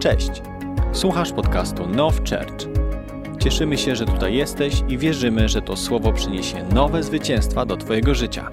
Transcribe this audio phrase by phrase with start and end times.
[0.00, 0.30] Cześć!
[0.92, 2.68] Słuchasz podcastu Now Church.
[3.40, 8.14] Cieszymy się, że tutaj jesteś i wierzymy, że to słowo przyniesie nowe zwycięstwa do Twojego
[8.14, 8.50] życia.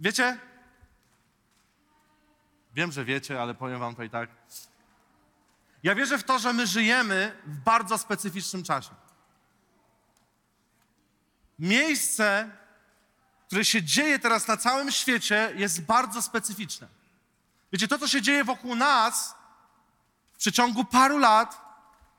[0.00, 0.38] Wiecie?
[2.74, 4.30] Wiem, że wiecie, ale powiem wam to i tak.
[5.82, 8.90] Ja wierzę w to, że my żyjemy w bardzo specyficznym czasie.
[11.58, 12.50] Miejsce,
[13.46, 16.88] które się dzieje teraz na całym świecie, jest bardzo specyficzne.
[17.72, 19.34] Wiecie, to, co się dzieje wokół nas
[20.32, 21.60] w przeciągu paru lat,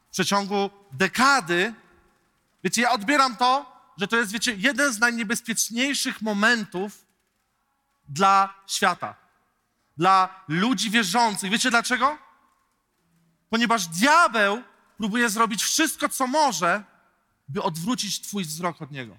[0.08, 1.74] w przeciągu dekady,
[2.64, 7.06] wiecie, ja odbieram to, że to jest, wiecie, jeden z najniebezpieczniejszych momentów
[8.10, 9.16] dla świata,
[9.98, 11.52] dla ludzi wierzących.
[11.52, 12.18] Wiecie dlaczego?
[13.50, 14.64] Ponieważ diabeł
[14.98, 16.84] próbuje zrobić wszystko, co może,
[17.48, 19.18] by odwrócić Twój wzrok od niego.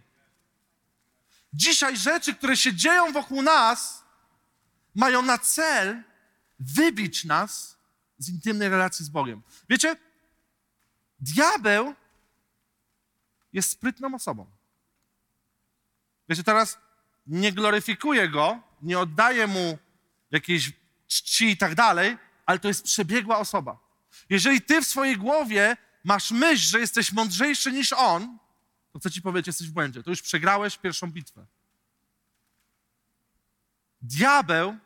[1.53, 4.05] Dzisiaj rzeczy, które się dzieją wokół nas,
[4.95, 6.03] mają na cel
[6.61, 7.79] wybić nas
[8.19, 9.43] z intymnej relacji z Bogiem.
[9.69, 9.97] Wiecie,
[11.21, 11.95] diabeł
[13.53, 14.47] jest sprytną osobą.
[16.29, 16.79] Wiecie, teraz
[17.27, 19.79] nie gloryfikuję go, nie oddaję mu
[20.31, 20.73] jakiejś
[21.07, 23.79] czci i tak dalej, ale to jest przebiegła osoba.
[24.31, 28.39] Jeżeli ty w swojej głowie masz myśl, że jesteś mądrzejszy niż on,
[28.93, 30.03] to chcę ci powiedzieć, jesteś w błędzie.
[30.03, 31.47] To już przegrałeś pierwszą bitwę.
[34.03, 34.77] Diabeł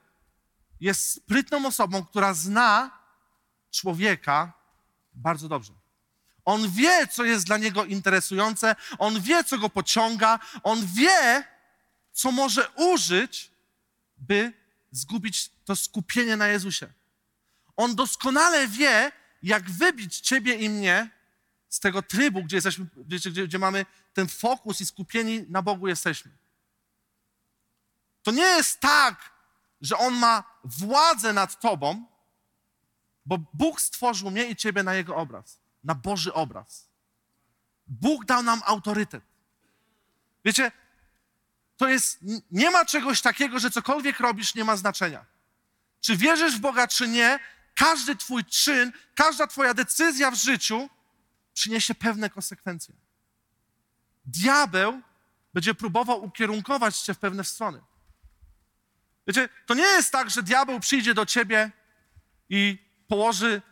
[0.81, 2.91] jest sprytną osobą, która zna
[3.70, 4.53] człowieka
[5.14, 5.72] bardzo dobrze.
[6.44, 11.44] On wie, co jest dla niego interesujące, on wie, co go pociąga, on wie,
[12.12, 13.50] co może użyć,
[14.16, 14.53] by
[14.91, 16.92] zgubić to skupienie na Jezusie.
[17.77, 21.11] On doskonale wie, jak wybić ciebie i mnie
[21.73, 26.31] z tego trybu, gdzie, jesteśmy, gdzie, gdzie mamy ten fokus i skupieni na Bogu jesteśmy.
[28.23, 29.33] To nie jest tak,
[29.81, 32.06] że On ma władzę nad tobą,
[33.27, 36.88] bo Bóg stworzył mnie i ciebie na Jego obraz, na Boży obraz.
[37.87, 39.25] Bóg dał nam autorytet.
[40.44, 40.72] Wiecie,
[41.77, 42.19] to jest,
[42.50, 45.25] nie ma czegoś takiego, że cokolwiek robisz nie ma znaczenia.
[46.00, 47.38] Czy wierzysz w Boga, czy nie,
[47.75, 50.88] każdy Twój czyn, każda Twoja decyzja w życiu
[51.54, 52.94] przyniesie pewne konsekwencje.
[54.24, 55.02] Diabeł
[55.54, 57.80] będzie próbował ukierunkować Cię w pewne strony.
[59.26, 61.70] Wiecie, to nie jest tak, że diabeł przyjdzie do Ciebie
[62.48, 63.62] i położy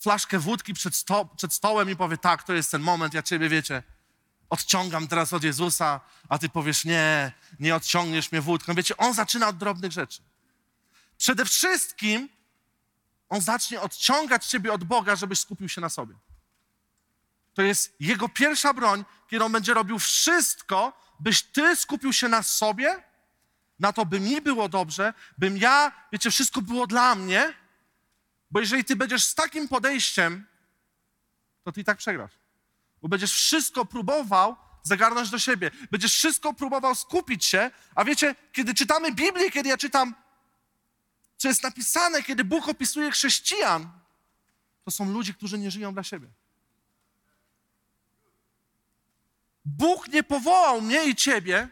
[0.00, 3.48] flaszkę wódki przed, sto, przed stołem i powie, tak, to jest ten moment, ja Ciebie,
[3.48, 3.82] wiecie,
[4.50, 8.74] odciągam teraz od Jezusa, a Ty powiesz, nie, nie odciągniesz mnie wódką.
[8.74, 10.22] Wiecie, On zaczyna od drobnych rzeczy.
[11.18, 12.28] Przede wszystkim
[13.28, 16.14] on zacznie odciągać ciebie od Boga, żebyś skupił się na sobie.
[17.58, 22.42] To jest jego pierwsza broń, kiedy on będzie robił wszystko, byś ty skupił się na
[22.42, 23.02] sobie,
[23.78, 27.54] na to, by mi było dobrze, bym ja, wiecie, wszystko było dla mnie,
[28.50, 30.46] bo jeżeli ty będziesz z takim podejściem,
[31.64, 32.32] to ty i tak przegrasz.
[33.02, 35.70] Bo będziesz wszystko próbował zagarnąć do siebie.
[35.90, 40.14] Będziesz wszystko próbował skupić się, a wiecie, kiedy czytamy Biblię, kiedy ja czytam
[41.36, 43.90] co jest napisane, kiedy Bóg opisuje chrześcijan,
[44.84, 46.28] to są ludzie, którzy nie żyją dla siebie.
[49.76, 51.68] Bóg nie powołał mnie i ciebie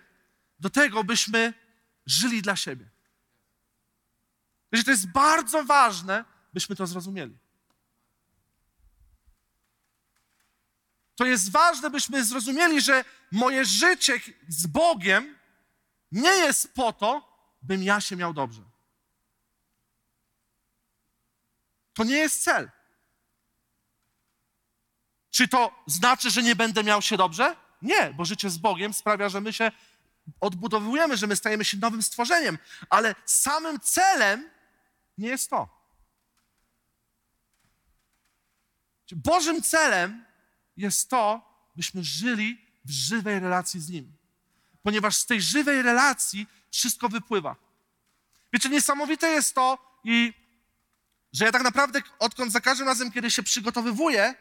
[0.60, 1.54] do tego, byśmy
[2.06, 2.90] żyli dla siebie.
[4.72, 7.38] Wiecie, to jest bardzo ważne, byśmy to zrozumieli.
[11.16, 15.38] To jest ważne, byśmy zrozumieli, że moje życie z Bogiem
[16.12, 18.62] nie jest po to, bym ja się miał dobrze.
[21.94, 22.70] To nie jest cel.
[25.30, 27.66] Czy to znaczy, że nie będę miał się dobrze?
[27.82, 29.72] Nie, bo życie z Bogiem sprawia, że my się
[30.41, 32.59] odbudowujemy, że my stajemy się nowym stworzeniem,
[32.91, 34.50] ale samym celem
[35.19, 35.76] nie jest to.
[39.12, 40.25] Bożym celem
[40.76, 41.41] jest to,
[41.76, 44.12] byśmy żyli w żywej relacji z Nim.
[44.82, 47.56] Ponieważ z tej żywej relacji wszystko wypływa.
[48.52, 50.34] Wiecie, niesamowite jest to i
[51.32, 54.34] że ja tak naprawdę, odkąd za każdym razem, kiedy się przygotowywuję,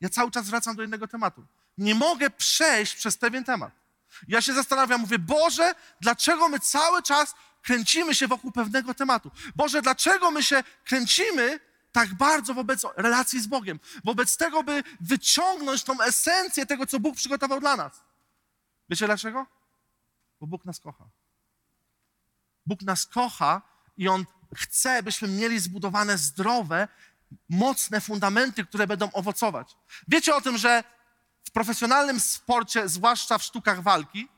[0.00, 1.46] ja cały czas wracam do innego tematu.
[1.78, 3.72] Nie mogę przejść przez pewien temat.
[4.28, 9.30] Ja się zastanawiam, mówię, Boże, dlaczego my cały czas kręcimy się wokół pewnego tematu?
[9.56, 11.60] Boże, dlaczego my się kręcimy
[11.92, 13.80] tak bardzo wobec relacji z Bogiem?
[14.04, 18.02] Wobec tego, by wyciągnąć tą esencję tego, co Bóg przygotował dla nas.
[18.88, 19.46] Wiecie dlaczego?
[20.40, 21.04] Bo Bóg nas kocha.
[22.66, 23.62] Bóg nas kocha
[23.96, 24.24] i On
[24.56, 26.88] chce, byśmy mieli zbudowane zdrowe,
[27.48, 29.76] mocne fundamenty, które będą owocować.
[30.08, 30.84] Wiecie o tym, że
[31.54, 34.28] profesjonalnym sporcie, zwłaszcza w sztukach walki,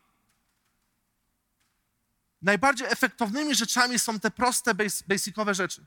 [2.42, 5.84] najbardziej efektownymi rzeczami są te proste, bas- basicowe rzeczy.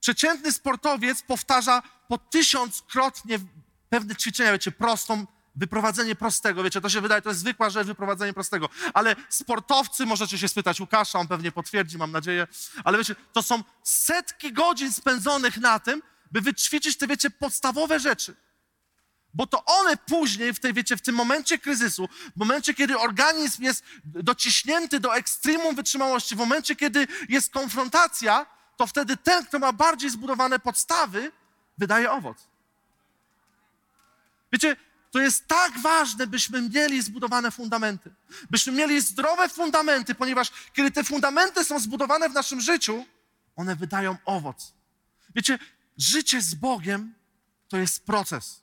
[0.00, 3.38] Przeciętny sportowiec powtarza po tysiąckrotnie
[3.88, 8.32] pewne ćwiczenia, wiecie, prostą, wyprowadzenie prostego, wiecie, to się wydaje, to jest zwykła rzecz, wyprowadzenie
[8.32, 12.46] prostego, ale sportowcy, możecie się spytać Łukasza, on pewnie potwierdzi, mam nadzieję,
[12.84, 18.36] ale wiecie, to są setki godzin spędzonych na tym, by wyćwiczyć te, wiecie, podstawowe rzeczy.
[19.34, 23.62] Bo to one później, w tej, wiecie, w tym momencie kryzysu, w momencie, kiedy organizm
[23.62, 28.46] jest dociśnięty do ekstremum wytrzymałości, w momencie, kiedy jest konfrontacja,
[28.76, 31.32] to wtedy ten, kto ma bardziej zbudowane podstawy,
[31.78, 32.38] wydaje owoc.
[34.52, 34.76] Wiecie,
[35.10, 38.14] to jest tak ważne, byśmy mieli zbudowane fundamenty.
[38.50, 43.06] Byśmy mieli zdrowe fundamenty, ponieważ kiedy te fundamenty są zbudowane w naszym życiu,
[43.56, 44.72] one wydają owoc.
[45.34, 45.58] Wiecie,
[45.98, 47.14] życie z Bogiem
[47.68, 48.60] to jest proces.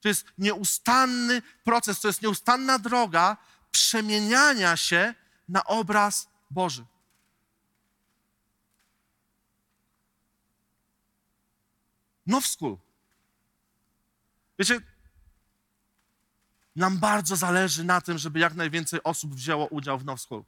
[0.00, 3.36] To jest nieustanny proces, to jest nieustanna droga
[3.70, 5.14] przemieniania się
[5.48, 6.84] na obraz Boży.
[12.26, 12.44] Now.
[14.58, 14.80] Wiecie,
[16.76, 20.44] nam bardzo zależy na tym, żeby jak najwięcej osób wzięło udział w Now School.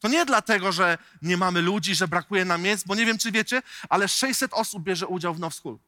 [0.00, 3.32] To nie dlatego, że nie mamy ludzi, że brakuje nam miejsc, bo nie wiem, czy
[3.32, 5.78] wiecie, ale 600 osób bierze udział w Now School.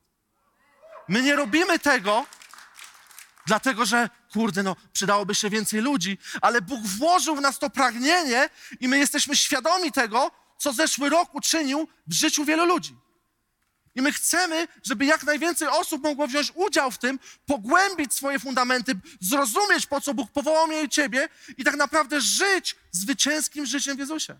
[1.09, 2.27] My nie robimy tego,
[3.49, 8.51] dlatego że, kurde, no, przydałoby się więcej ludzi, ale Bóg włożył w nas to pragnienie
[8.81, 12.97] i my jesteśmy świadomi tego, co zeszły rok uczynił w życiu wielu ludzi.
[13.95, 18.93] I my chcemy, żeby jak najwięcej osób mogło wziąć udział w tym, pogłębić swoje fundamenty,
[19.21, 24.01] zrozumieć, po co Bóg powołał mnie i ciebie i tak naprawdę żyć zwycięskim życiem w
[24.01, 24.39] Jezusie.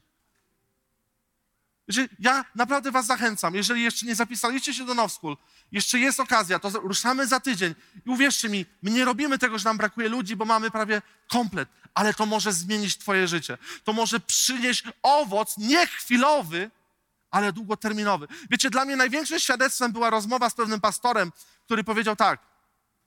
[2.19, 5.37] Ja naprawdę was zachęcam, jeżeli jeszcze nie zapisaliście się do Now School,
[5.73, 7.75] jeszcze jest okazja, to ruszamy za tydzień.
[8.07, 11.69] I uwierzcie mi, my nie robimy tego, że nam brakuje ludzi, bo mamy prawie komplet,
[11.95, 13.59] ale to może zmienić twoje życie.
[13.85, 16.71] To może przynieść owoc, nie chwilowy,
[17.31, 18.29] ale długoterminowy.
[18.51, 21.33] Wiecie, dla mnie największym świadectwem była rozmowa z pewnym pastorem,
[21.65, 22.41] który powiedział tak: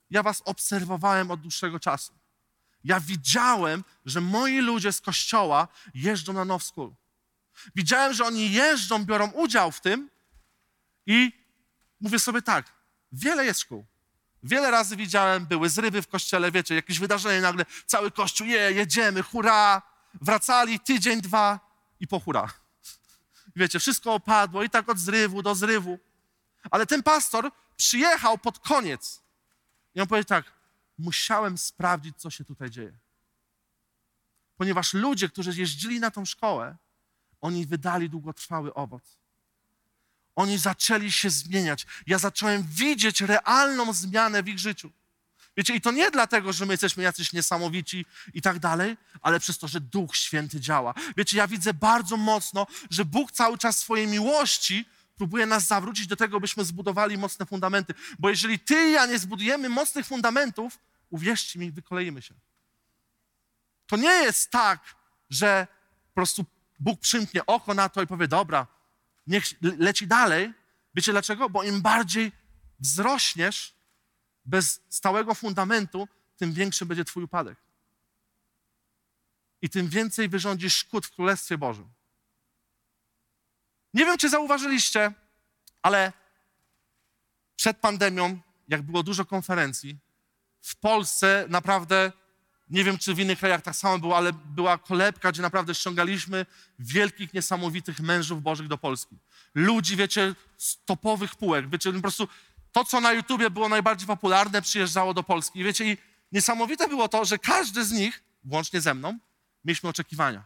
[0.09, 2.13] Ja was obserwowałem od dłuższego czasu.
[2.83, 6.71] Ja widziałem, że moi ludzie z kościoła jeżdżą na Now.
[7.75, 10.09] Widziałem, że oni jeżdżą, biorą udział w tym
[11.05, 11.40] i
[12.01, 12.73] mówię sobie tak,
[13.11, 13.85] wiele jest szkół.
[14.43, 19.23] Wiele razy widziałem, były zrywy w kościele, wiecie, jakieś wydarzenie, nagle cały kościół, je, jedziemy,
[19.23, 19.81] hurra,
[20.13, 21.59] wracali tydzień, dwa
[21.99, 22.53] i po hurra.
[23.55, 25.99] Wiecie, wszystko opadło i tak od zrywu do zrywu.
[26.71, 29.21] Ale ten pastor przyjechał pod koniec
[29.95, 30.53] i on powiedział tak,
[30.97, 32.97] musiałem sprawdzić, co się tutaj dzieje.
[34.57, 36.77] Ponieważ ludzie, którzy jeździli na tą szkołę,
[37.41, 39.17] oni wydali długotrwały owoc.
[40.41, 41.85] Oni zaczęli się zmieniać.
[42.07, 44.91] Ja zacząłem widzieć realną zmianę w ich życiu.
[45.57, 49.57] Wiecie, i to nie dlatego, że my jesteśmy jacyś niesamowici i tak dalej, ale przez
[49.57, 50.93] to, że Duch Święty działa.
[51.17, 54.85] Wiecie, ja widzę bardzo mocno, że Bóg cały czas swojej miłości
[55.17, 57.93] próbuje nas zawrócić do tego, byśmy zbudowali mocne fundamenty.
[58.19, 60.79] Bo jeżeli ty i ja nie zbudujemy mocnych fundamentów,
[61.09, 62.33] uwierzcie mi, wykoleimy się.
[63.87, 64.95] To nie jest tak,
[65.29, 65.67] że
[66.07, 66.45] po prostu
[66.79, 68.67] Bóg przymknie oko na to i powie, dobra,
[69.27, 70.53] niech leci dalej.
[70.95, 71.49] Wiecie dlaczego?
[71.49, 72.31] Bo im bardziej
[72.79, 73.75] wzrośniesz
[74.45, 76.07] bez stałego fundamentu,
[76.37, 77.57] tym większy będzie Twój upadek.
[79.61, 81.89] I tym więcej wyrządzisz szkód w Królestwie Bożym.
[83.93, 85.13] Nie wiem, czy zauważyliście,
[85.81, 86.13] ale
[87.55, 89.97] przed pandemią, jak było dużo konferencji,
[90.61, 92.11] w Polsce naprawdę
[92.71, 96.45] nie wiem, czy w innych krajach tak samo było, ale była kolebka, gdzie naprawdę ściągaliśmy
[96.79, 99.17] wielkich, niesamowitych mężów bożych do Polski.
[99.55, 101.69] Ludzi, wiecie, z topowych półek.
[101.69, 102.27] Wiecie, po prostu
[102.71, 105.59] to, co na YouTubie było najbardziej popularne, przyjeżdżało do Polski.
[105.59, 105.97] I wiecie, i
[106.31, 109.19] niesamowite było to, że każdy z nich, włącznie ze mną,
[109.65, 110.43] mieliśmy oczekiwania.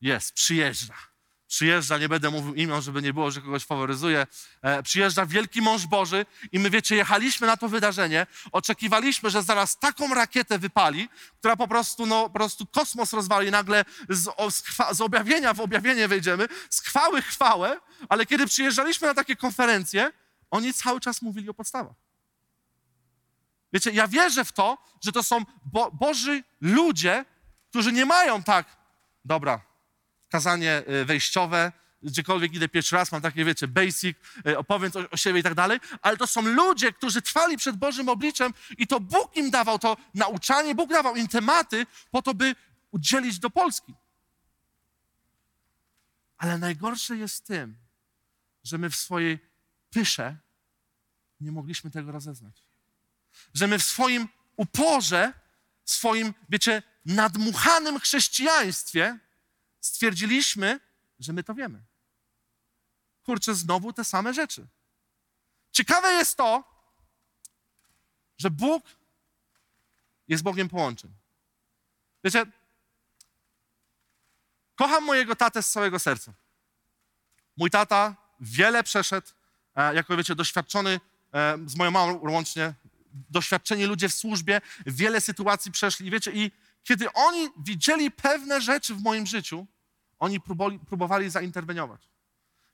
[0.00, 1.09] Jest, przyjeżdża
[1.50, 4.26] przyjeżdża, nie będę mówił imion, żeby nie było, że kogoś faworyzuje,
[4.62, 9.78] e, przyjeżdża wielki mąż Boży i my, wiecie, jechaliśmy na to wydarzenie, oczekiwaliśmy, że zaraz
[9.78, 14.62] taką rakietę wypali, która po prostu, no, po prostu kosmos rozwali, nagle z, o, z,
[14.62, 20.12] chwa, z objawienia w objawienie wejdziemy, z chwały chwałę, ale kiedy przyjeżdżaliśmy na takie konferencje,
[20.50, 21.94] oni cały czas mówili o podstawach.
[23.72, 27.24] Wiecie, ja wierzę w to, że to są bo, Boży ludzie,
[27.68, 28.76] którzy nie mają tak,
[29.24, 29.69] dobra,
[30.30, 31.72] kazanie y, wejściowe,
[32.02, 35.54] gdziekolwiek idę pierwszy raz, mam takie, wiecie, basic, y, opowiem o, o siebie i tak
[35.54, 39.78] dalej, ale to są ludzie, którzy trwali przed Bożym obliczem i to Bóg im dawał
[39.78, 42.54] to nauczanie, Bóg dawał im tematy po to, by
[42.90, 43.94] udzielić do Polski.
[46.38, 47.76] Ale najgorsze jest tym,
[48.64, 49.38] że my w swojej
[49.90, 50.36] pysze
[51.40, 52.62] nie mogliśmy tego rozeznać.
[53.54, 55.32] Że my w swoim uporze,
[55.84, 59.18] swoim, wiecie, nadmuchanym chrześcijaństwie
[59.80, 60.80] stwierdziliśmy,
[61.18, 61.82] że my to wiemy.
[63.22, 64.66] Kurczę, znowu te same rzeczy.
[65.72, 66.64] Ciekawe jest to,
[68.38, 68.82] że Bóg
[70.28, 71.10] jest Bogiem połączeń.
[72.24, 72.46] Wiecie,
[74.74, 76.32] kocham mojego tatę z całego serca.
[77.56, 79.28] Mój tata wiele przeszedł,
[79.74, 81.00] e, jako wiecie, doświadczony
[81.34, 82.74] e, z moją mamą łącznie,
[83.30, 86.10] doświadczeni ludzie w służbie, wiele sytuacji przeszli.
[86.10, 86.50] Wiecie, i
[86.82, 89.66] kiedy oni widzieli pewne rzeczy w moim życiu,
[90.18, 92.08] oni próbowali, próbowali zainterweniować.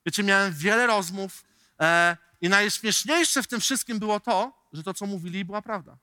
[0.05, 1.43] Wiecie, miałem wiele rozmów
[1.79, 5.97] e, i najśmieszniejsze w tym wszystkim było to, że to, co mówili, była prawda.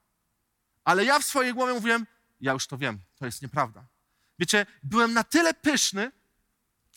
[0.85, 2.07] Ale ja w swojej głowie mówiłem,
[2.41, 3.87] ja już to wiem, to jest nieprawda.
[4.39, 6.13] Wiecie, byłem na tyle pyszny,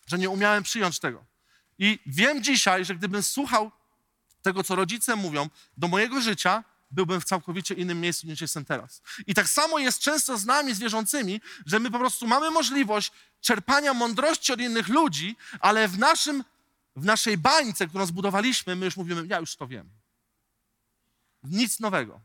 [0.08, 1.26] że nie umiałem przyjąć tego.
[1.78, 3.72] I wiem dzisiaj, że gdybym słuchał
[4.42, 9.02] tego, co rodzice mówią do mojego życia, byłbym w całkowicie innym miejscu niż jestem teraz.
[9.28, 13.12] I tak samo jest często z nami, z wierzącymi, że my po prostu mamy możliwość
[13.42, 16.44] czerpania mądrości od innych ludzi, ale w, naszym,
[16.96, 19.90] w naszej bańce, którą zbudowaliśmy, my już mówimy, ja już to wiem.
[21.44, 22.22] Nic nowego.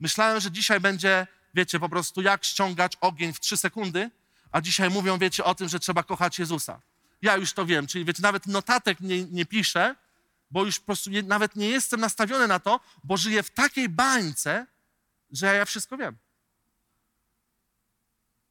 [0.00, 4.10] Myślałem, że dzisiaj będzie, wiecie, po prostu jak ściągać ogień w trzy sekundy,
[4.52, 6.80] a dzisiaj mówią, wiecie, o tym, że trzeba kochać Jezusa.
[7.22, 9.94] Ja już to wiem, czyli wiecie, nawet notatek nie, nie piszę,
[10.50, 13.88] bo już po prostu nie, nawet nie jestem nastawiony na to, bo żyję w takiej
[13.88, 14.66] bańce,
[15.30, 16.16] że ja wszystko wiem.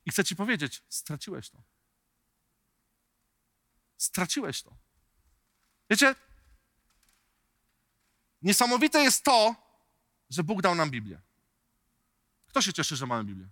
[0.06, 1.64] I chcę ci powiedzieć, straciłeś to.
[3.98, 4.76] Straciłeś to.
[5.90, 6.16] Wiecie,
[8.42, 9.56] niesamowite jest to,
[10.30, 11.22] że Bóg dał nam Biblię.
[12.48, 13.48] Kto się cieszy, że mamy Biblię?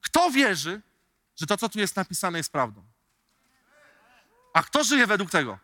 [0.00, 0.82] Kto wierzy,
[1.36, 2.86] że to, co tu jest napisane, jest prawdą?
[4.52, 5.58] A kto żyje według tego?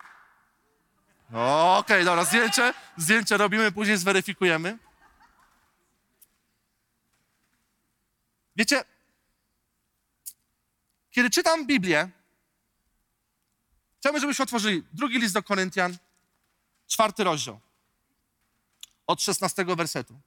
[1.28, 4.78] Okej, okay, dobra, zdjęcie, zdjęcie robimy, później zweryfikujemy.
[8.56, 8.84] Wiecie,
[11.10, 12.10] kiedy czytam Biblię,
[13.98, 15.96] chciałbym, żebyśmy otworzyli drugi list do Koryntian,
[16.86, 17.60] czwarty rozdział,
[19.06, 20.20] od szesnastego wersetu.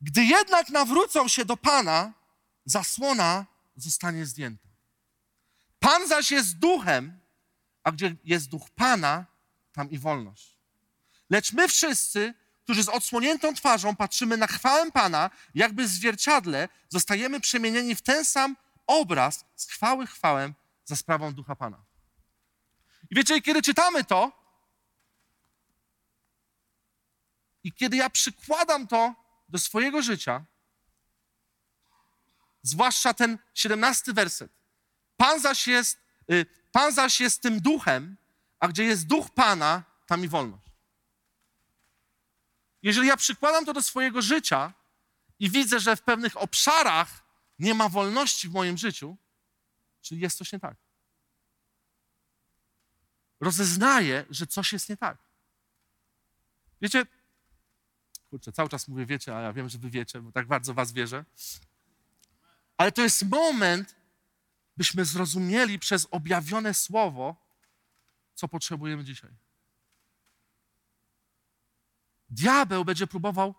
[0.00, 2.12] Gdy jednak nawrócą się do Pana,
[2.64, 3.46] zasłona
[3.76, 4.68] zostanie zdjęta.
[5.78, 7.20] Pan zaś jest duchem,
[7.82, 9.26] a gdzie jest duch Pana,
[9.72, 10.56] tam i wolność.
[11.30, 12.34] Lecz my wszyscy,
[12.64, 18.56] którzy z odsłoniętą twarzą patrzymy na chwałę Pana, jakby zwierciadle, zostajemy przemienieni w ten sam
[18.86, 20.52] obraz z chwały chwałę
[20.84, 21.84] za sprawą ducha Pana.
[23.10, 24.40] I wiecie, kiedy czytamy to,
[27.64, 29.14] i kiedy ja przykładam to
[29.48, 30.44] do swojego życia,
[32.62, 34.52] zwłaszcza ten 17 werset,
[35.16, 35.98] Pan zaś jest,
[36.30, 38.16] y, Pan zaś jest tym duchem,
[38.60, 40.66] a gdzie jest duch Pana, tam i wolność.
[42.82, 44.72] Jeżeli ja przykładam to do swojego życia
[45.38, 47.24] i widzę, że w pewnych obszarach
[47.58, 49.16] nie ma wolności w moim życiu,
[50.00, 50.76] czyli jest coś nie tak.
[53.40, 55.18] Rozeznaję, że coś jest nie tak.
[56.80, 57.06] Wiecie,
[58.30, 60.92] kurczę, cały czas mówię wiecie, a ja wiem, że wy wiecie, bo tak bardzo was
[60.92, 61.24] wierzę.
[62.76, 63.96] Ale to jest moment,
[64.76, 67.36] byśmy zrozumieli przez objawione słowo,
[68.40, 69.30] co potrzebujemy dzisiaj.
[72.28, 73.54] Diabeł będzie próbował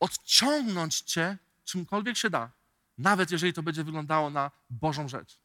[0.00, 2.50] odciągnąć cię czymkolwiek się da,
[2.98, 5.38] nawet jeżeli to będzie wyglądało na Bożą rzecz.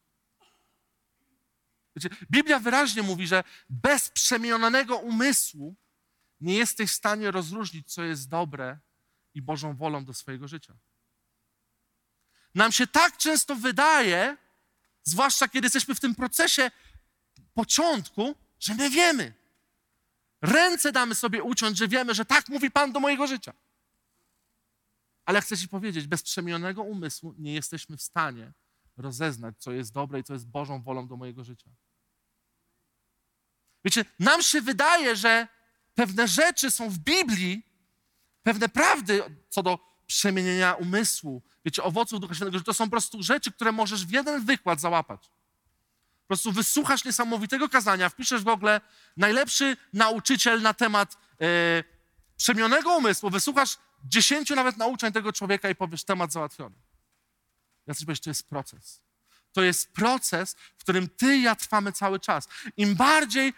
[1.96, 5.76] Wiecie, Biblia wyraźnie mówi, że bez przemienionego umysłu
[6.42, 8.80] nie jesteś w stanie rozróżnić, co jest dobre
[9.34, 10.74] i Bożą wolą do swojego życia.
[12.56, 14.38] Nam się tak często wydaje,
[15.04, 16.72] zwłaszcza kiedy jesteśmy w tym procesie
[17.58, 19.34] początku, że my wiemy.
[20.42, 23.54] Ręce damy sobie uciąć, że wiemy, że tak mówi Pan do mojego życia.
[25.26, 28.54] Ale chcę Ci powiedzieć, bez przemienionego umysłu nie jesteśmy w stanie
[28.98, 31.70] rozeznać, co jest dobre i co jest Bożą wolą do mojego życia.
[33.86, 35.48] Wiecie, nam się wydaje, że
[35.96, 37.64] pewne rzeczy są w Biblii,
[38.44, 43.24] pewne prawdy co do przemienienia umysłu, wiecie, owoców Ducha Świętego, że to są po prostu
[43.24, 45.37] rzeczy, które możesz w jeden wykład załapać.
[46.28, 48.82] Po prostu wysłuchasz niesamowitego kazania, wpiszesz w ogóle
[49.18, 51.48] najlepszy nauczyciel na temat e,
[52.38, 56.76] przemionego umysłu, wysłuchasz dziesięciu nawet nauczeń tego człowieka i powiesz temat załatwiony.
[57.88, 59.02] Ja coś powiesz, to jest proces.
[59.54, 62.48] To jest proces, w którym ty i ja trwamy cały czas.
[62.78, 63.54] Im bardziej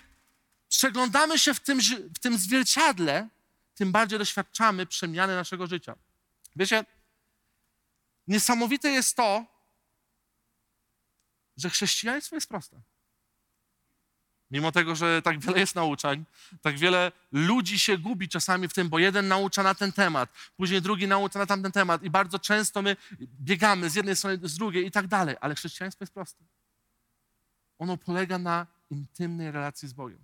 [0.70, 1.80] przeglądamy się w tym,
[2.16, 3.28] w tym zwierciadle,
[3.76, 5.96] tym bardziej doświadczamy przemiany naszego życia.
[6.56, 6.86] Wiecie,
[8.28, 9.46] niesamowite jest to,
[11.62, 12.82] że chrześcijaństwo jest proste.
[14.52, 16.26] Mimo tego, że tak wiele jest nauczań,
[16.62, 20.82] tak wiele ludzi się gubi czasami w tym, bo jeden naucza na ten temat, później
[20.82, 22.98] drugi naucza na tamten temat i bardzo często my
[23.42, 25.36] biegamy z jednej strony, z drugiej i tak dalej.
[25.42, 26.44] Ale chrześcijaństwo jest proste.
[27.80, 30.20] Ono polega na intymnej relacji z Bogiem.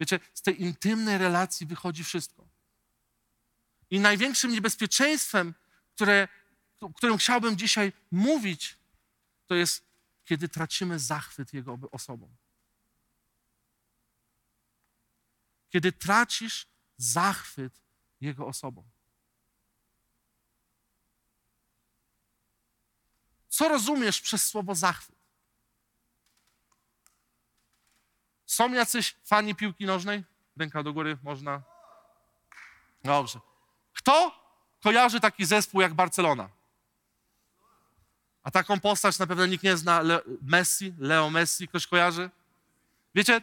[0.00, 2.44] Wiecie, z tej intymnej relacji wychodzi wszystko.
[3.90, 5.54] I największym niebezpieczeństwem,
[5.94, 6.28] które,
[6.80, 8.76] o którym chciałbym dzisiaj mówić,
[9.46, 9.89] to jest,
[10.30, 12.36] kiedy tracimy zachwyt Jego osobą.
[15.68, 17.80] Kiedy tracisz zachwyt
[18.20, 18.88] Jego osobą.
[23.48, 25.18] Co rozumiesz przez słowo zachwyt?
[28.46, 30.24] Są jacyś fani piłki nożnej?
[30.56, 31.62] Ręka do góry, można.
[33.04, 33.40] Dobrze.
[33.92, 34.44] Kto
[34.80, 36.59] kojarzy taki zespół jak Barcelona?
[38.42, 40.00] A taką postać na pewno nikt nie zna.
[40.00, 42.30] Le Messi, Leo Messi, ktoś kojarzy?
[43.14, 43.42] Wiecie,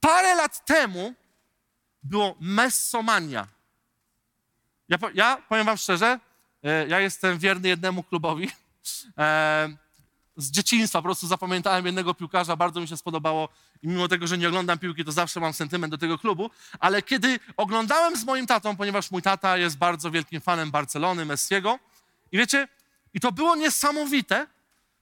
[0.00, 1.14] parę lat temu
[2.02, 3.48] było Messomania.
[4.88, 6.20] Ja, ja powiem wam szczerze,
[6.62, 8.50] e, ja jestem wierny jednemu klubowi.
[9.18, 9.76] E,
[10.36, 13.48] z dzieciństwa po prostu zapamiętałem jednego piłkarza, bardzo mi się spodobało
[13.82, 17.02] i mimo tego, że nie oglądam piłki, to zawsze mam sentyment do tego klubu, ale
[17.02, 21.78] kiedy oglądałem z moim tatą, ponieważ mój tata jest bardzo wielkim fanem Barcelony, Messiego
[22.32, 22.68] i wiecie,
[23.14, 24.46] i to było niesamowite,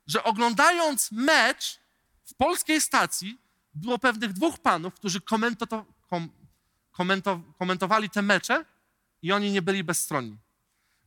[0.07, 1.81] że oglądając mecz
[2.25, 3.39] w polskiej stacji
[3.75, 6.29] było pewnych dwóch panów, którzy komento, kom,
[6.91, 8.65] komento, komentowali te mecze
[9.23, 10.39] i oni nie byli bezstronni.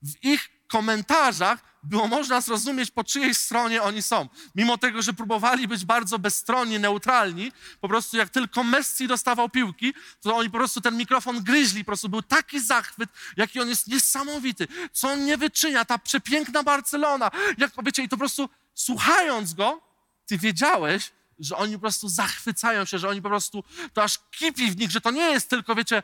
[0.01, 4.29] W ich komentarzach było można zrozumieć, po czyjej stronie oni są.
[4.55, 9.93] Mimo tego, że próbowali być bardzo bezstronni, neutralni, po prostu jak tylko Messi dostawał piłki,
[10.21, 13.87] to oni po prostu ten mikrofon gryźli, po prostu był taki zachwyt, jaki on jest
[13.87, 19.53] niesamowity, co on nie wyczynia, ta przepiękna Barcelona, jak wiecie, i to po prostu słuchając
[19.53, 19.81] go,
[20.25, 23.63] ty wiedziałeś, że oni po prostu zachwycają się, że oni po prostu,
[23.93, 26.03] to aż kipi w nich, że to nie jest tylko, wiecie,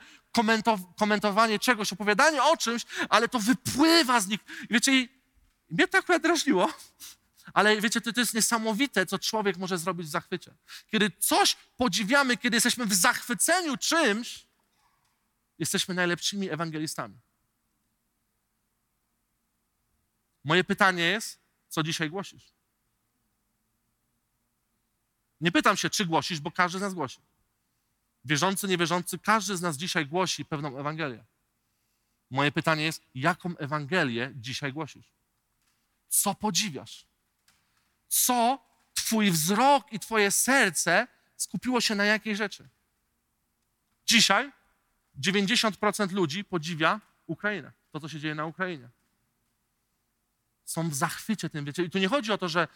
[0.97, 4.39] komentowanie czegoś, opowiadanie o czymś, ale to wypływa z nich.
[4.69, 5.09] Wiecie, i
[5.69, 6.73] mnie to akurat drażniło,
[7.53, 10.53] ale wiecie, to, to jest niesamowite, co człowiek może zrobić w zachwycie.
[10.91, 14.45] Kiedy coś podziwiamy, kiedy jesteśmy w zachwyceniu czymś,
[15.60, 17.19] jesteśmy najlepszymi ewangelistami.
[20.43, 22.61] Moje pytanie jest, co dzisiaj głosisz?
[25.41, 27.19] Nie pytam się, czy głosisz, bo każdy z nas głosi.
[28.25, 31.23] Wierzący, niewierzący, każdy z nas dzisiaj głosi pewną Ewangelię.
[32.30, 35.06] Moje pytanie jest, jaką Ewangelię dzisiaj głosisz?
[36.10, 37.06] Co podziwiasz?
[38.08, 38.60] Co
[38.93, 42.69] Twój wzrok i Twoje serce skupiło się na jakiej rzeczy?
[44.06, 44.51] Dzisiaj
[45.19, 48.89] 90% ludzi podziwia Ukrainę, to co się dzieje na Ukrainie.
[50.65, 51.84] Są w zachwycie tym, wiecie.
[51.84, 52.67] I tu nie chodzi o to, że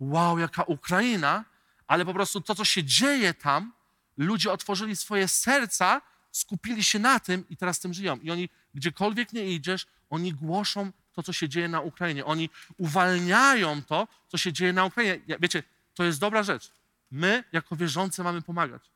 [0.00, 1.44] wow, jaka Ukraina,
[1.86, 3.72] ale po prostu to, co się dzieje tam,
[4.16, 6.00] ludzie otworzyli swoje serca,
[6.32, 8.16] skupili się na tym i teraz tym żyją.
[8.16, 12.24] I oni, gdziekolwiek nie idziesz, oni głoszą to, co się dzieje na Ukrainie.
[12.24, 15.20] Oni uwalniają to, co się dzieje na Ukrainie.
[15.40, 15.62] Wiecie,
[15.94, 16.72] to jest dobra rzecz.
[17.10, 18.90] My, jako wierzący, mamy pomagać.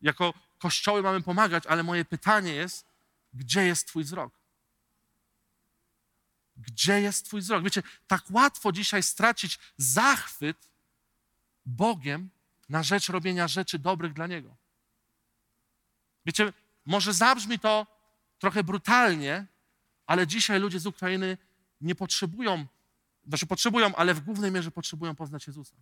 [0.00, 2.86] Jako kościoły mamy pomagać, ale moje pytanie jest,
[3.34, 4.32] gdzie jest Twój wzrok?
[6.56, 7.64] Gdzie jest Twój wzrok?
[7.64, 10.71] Wiecie, tak łatwo dzisiaj stracić zachwyt
[11.66, 12.30] Bogiem
[12.68, 14.56] na rzecz robienia rzeczy dobrych dla Niego.
[16.26, 16.52] Wiecie,
[16.84, 17.86] może zabrzmi to
[18.38, 19.46] trochę brutalnie,
[20.06, 21.38] ale dzisiaj ludzie z Ukrainy
[21.80, 22.66] nie potrzebują,
[23.28, 25.76] znaczy potrzebują, ale w głównej mierze potrzebują poznać Jezusa.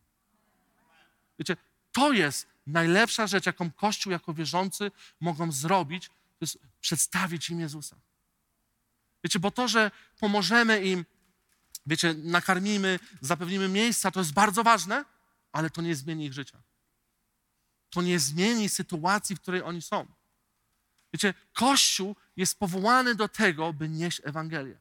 [1.38, 1.56] Wiecie,
[1.92, 4.90] to jest najlepsza rzecz, jaką Kościół jako wierzący
[5.20, 7.96] mogą zrobić, to jest przedstawić im Jezusa.
[9.24, 9.90] Wiecie, bo to, że
[10.20, 11.04] pomożemy im,
[11.86, 15.04] wiecie, nakarmimy, zapewnimy miejsca, to jest bardzo ważne,
[15.52, 16.62] ale to nie zmieni ich życia.
[17.90, 20.06] To nie zmieni sytuacji, w której oni są.
[21.12, 24.78] Wiecie, Kościół jest powołany do tego, by nieść Ewangelię.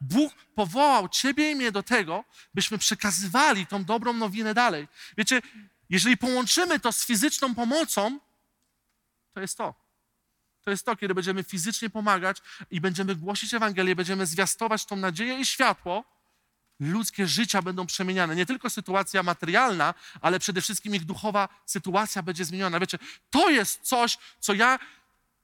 [0.00, 4.88] Bóg powołał ciebie i mnie do tego, byśmy przekazywali tą dobrą nowinę dalej.
[5.16, 5.42] Wiecie,
[5.90, 8.20] jeżeli połączymy to z fizyczną pomocą,
[9.32, 9.74] to jest to.
[10.62, 15.40] To jest to, kiedy będziemy fizycznie pomagać i będziemy głosić Ewangelię, będziemy zwiastować tą nadzieję
[15.40, 16.04] i światło,
[16.80, 18.36] ludzkie życia będą przemieniane.
[18.36, 22.80] Nie tylko sytuacja materialna, ale przede wszystkim ich duchowa sytuacja będzie zmieniona.
[22.80, 22.98] Wiecie,
[23.30, 24.78] to jest coś, co ja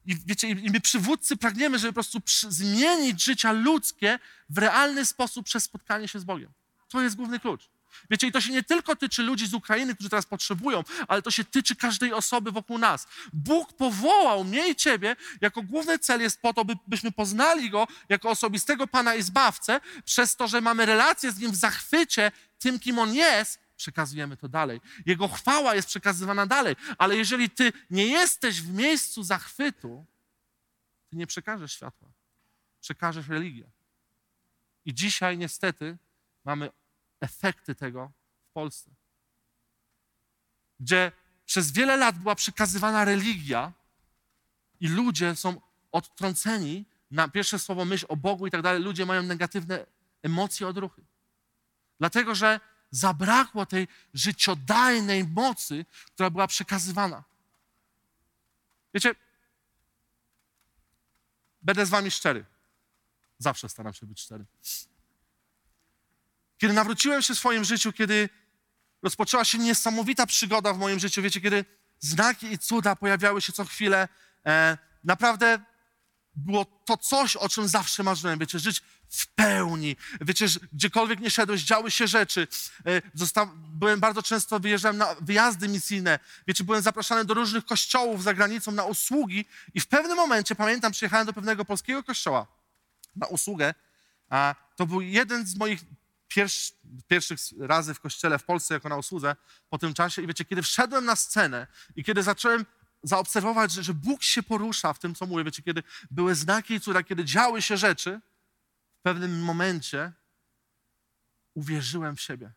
[0.07, 4.19] i wiecie, i my przywódcy pragniemy, żeby po prostu przy, zmienić życia ludzkie
[4.49, 6.53] w realny sposób przez spotkanie się z Bogiem.
[6.89, 7.71] To jest główny klucz.
[8.11, 11.31] Wiecie, i to się nie tylko tyczy ludzi z Ukrainy, którzy teraz potrzebują, ale to
[11.31, 13.07] się tyczy każdej osoby wokół nas.
[13.33, 17.87] Bóg powołał mnie i ciebie, jako główny cel jest po to, by, byśmy poznali Go
[18.09, 22.79] jako osobistego Pana i Zbawcę, przez to, że mamy relację z Nim w zachwycie tym,
[22.79, 24.81] kim On jest, przekazujemy to dalej.
[25.07, 26.77] Jego chwała jest przekazywana dalej.
[26.99, 30.07] Ale jeżeli ty nie jesteś w miejscu zachwytu,
[31.11, 32.09] ty nie przekażesz światła.
[32.81, 33.71] Przekażesz religię.
[34.85, 35.99] I dzisiaj niestety
[36.45, 36.71] mamy
[37.23, 38.13] efekty tego
[38.51, 38.91] w Polsce.
[40.81, 41.13] Gdzie
[41.47, 43.73] przez wiele lat była przekazywana religia
[44.81, 45.61] i ludzie są
[45.93, 48.83] odtrąceni na pierwsze słowo myśl o Bogu i tak dalej.
[48.83, 49.87] Ludzie mają negatywne
[50.23, 51.05] emocje, odruchy.
[51.99, 57.25] Dlatego, że zabrakło tej życiodajnej mocy, która była przekazywana.
[58.95, 59.15] Wiecie,
[61.63, 62.45] będę z wami szczery.
[63.39, 64.45] Zawsze staram się być szczery.
[66.63, 68.29] Kiedy nawróciłem się w swoim życiu, kiedy
[69.03, 71.65] rozpoczęła się niesamowita przygoda w moim życiu, wiecie, kiedy
[72.01, 74.09] znaki i cuda pojawiały się co chwilę,
[74.47, 75.61] e, naprawdę
[76.35, 79.97] było to coś, o czym zawsze marzyłem, wiecie, żyć w pełni.
[80.21, 82.49] Wiecie, gdziekolwiek nie szedłeś, działy się rzeczy.
[82.87, 83.03] E,
[83.55, 86.19] byłem bardzo często, wyjeżdżałem na wyjazdy misyjne.
[86.47, 89.45] Wiecie, byłem zapraszany do różnych kościołów za granicą na usługi
[89.75, 92.47] i w pewnym momencie, pamiętam, przyjechałem do pewnego polskiego kościoła
[93.17, 93.75] na usługę,
[94.29, 95.85] a to był jeden z moich
[96.35, 96.73] pierwsz,
[97.09, 99.37] pierwszych razy w kościele w Polsce jako na usłudze
[99.71, 101.67] po tym czasie i wiecie, kiedy wszedłem na scenę
[101.97, 102.67] i kiedy zacząłem
[103.03, 106.81] zaobserwować, że, że Bóg się porusza w tym, co mówię, wiecie, kiedy były znaki i
[106.81, 108.21] cuda, kiedy działy się rzeczy,
[108.99, 110.13] w pewnym momencie
[111.55, 112.53] uwierzyłem w siebie.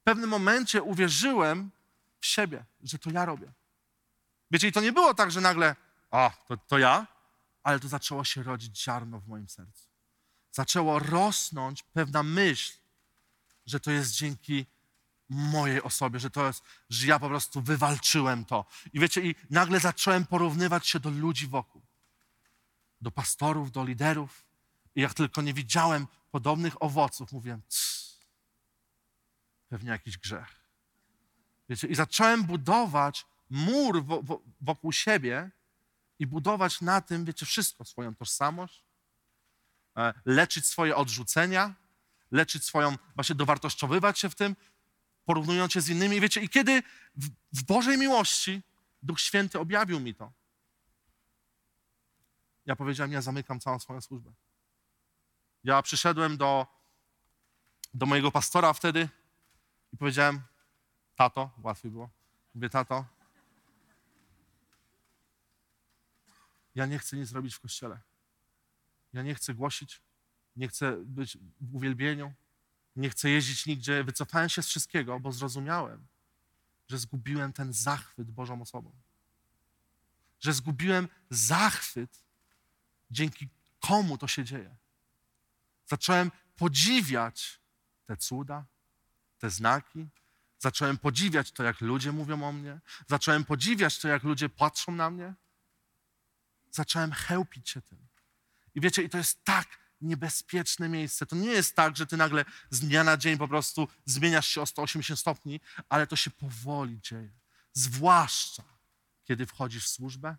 [0.00, 1.70] W pewnym momencie uwierzyłem
[2.20, 3.52] w siebie, że to ja robię.
[4.50, 5.76] Wiecie, i to nie było tak, że nagle,
[6.10, 7.06] a, to, to ja,
[7.62, 9.85] ale to zaczęło się rodzić ziarno w moim sercu.
[10.56, 12.72] Zaczęło rosnąć pewna myśl,
[13.66, 14.66] że to jest dzięki
[15.28, 18.64] mojej osobie, że to jest, że ja po prostu wywalczyłem to.
[18.92, 21.82] I wiecie, i nagle zacząłem porównywać się do ludzi wokół.
[23.00, 24.44] Do pastorów, do liderów.
[24.94, 27.62] I jak tylko nie widziałem podobnych owoców, mówiłem,
[29.68, 30.68] pewnie jakiś grzech.
[31.68, 35.50] Wiecie, i zacząłem budować mur wo, wo, wokół siebie
[36.18, 38.85] i budować na tym, wiecie, wszystko, swoją tożsamość,
[40.24, 41.74] leczyć swoje odrzucenia,
[42.30, 44.56] leczyć swoją, właśnie dowartościowywać się w tym,
[45.24, 46.20] porównując się z innymi.
[46.20, 46.82] Wiecie, i kiedy
[47.16, 48.62] w, w Bożej miłości
[49.02, 50.32] Duch Święty objawił mi to,
[52.66, 54.32] ja powiedziałem, ja zamykam całą swoją służbę.
[55.64, 56.66] Ja przyszedłem do,
[57.94, 59.08] do mojego pastora wtedy
[59.92, 60.42] i powiedziałem,
[61.16, 62.10] tato, łatwiej było,
[62.54, 63.04] mówię, tato,
[66.74, 68.00] ja nie chcę nic zrobić w kościele.
[69.16, 70.02] Ja nie chcę głosić,
[70.56, 72.32] nie chcę być w uwielbieniu,
[72.96, 74.04] nie chcę jeździć nigdzie.
[74.04, 76.06] Wycofałem się z wszystkiego, bo zrozumiałem,
[76.88, 78.92] że zgubiłem ten zachwyt Bożą osobą.
[80.40, 82.24] Że zgubiłem zachwyt,
[83.10, 83.48] dzięki
[83.80, 84.76] komu to się dzieje.
[85.86, 87.60] Zacząłem podziwiać
[88.06, 88.64] te cuda,
[89.38, 90.08] te znaki.
[90.58, 92.80] Zacząłem podziwiać to, jak ludzie mówią o mnie.
[93.06, 95.34] Zacząłem podziwiać to, jak ludzie patrzą na mnie.
[96.70, 98.06] Zacząłem chełpić się tym.
[98.76, 101.26] I wiecie, i to jest tak niebezpieczne miejsce.
[101.26, 104.60] To nie jest tak, że ty nagle z dnia na dzień po prostu zmieniasz się
[104.62, 107.30] o 180 stopni, ale to się powoli dzieje.
[107.72, 108.64] Zwłaszcza,
[109.24, 110.36] kiedy wchodzisz w służbę,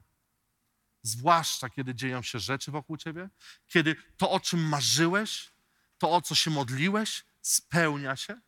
[1.01, 3.29] zwłaszcza, kiedy dzieją się rzeczy wokół ciebie,
[3.67, 5.51] kiedy to, o czym marzyłeś,
[5.97, 8.41] to, o co się modliłeś, spełnia się.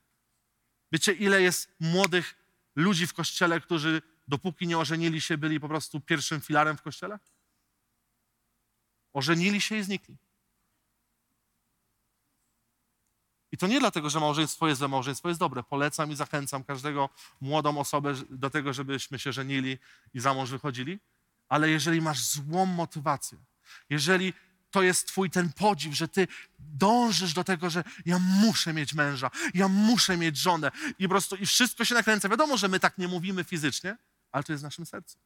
[0.92, 2.36] Wiecie, ile jest młodych
[2.76, 7.20] ludzi w kościele, którzy dopóki nie ożenili się, byli po prostu pierwszym filarem w kościele?
[9.14, 10.18] Ożenili się i znikli.
[13.52, 15.64] I to nie dlatego, że małżeństwo jest złe, małżeństwo jest dobre.
[15.64, 17.10] Polecam i zachęcam każdego
[17.42, 19.78] młodą osobę do tego, żebyśmy się żenili
[20.14, 21.00] i za mąż wychodzili.
[21.50, 23.38] Ale jeżeli masz złą motywację,
[23.90, 24.34] jeżeli
[24.72, 26.28] to jest twój ten podziw, że ty
[26.60, 31.36] dążysz do tego, że ja muszę mieć męża, ja muszę mieć żonę i po prostu
[31.36, 32.30] i wszystko się nakręca.
[32.30, 33.98] Wiadomo, że my tak nie mówimy fizycznie,
[34.32, 35.18] ale to jest w naszym sercu.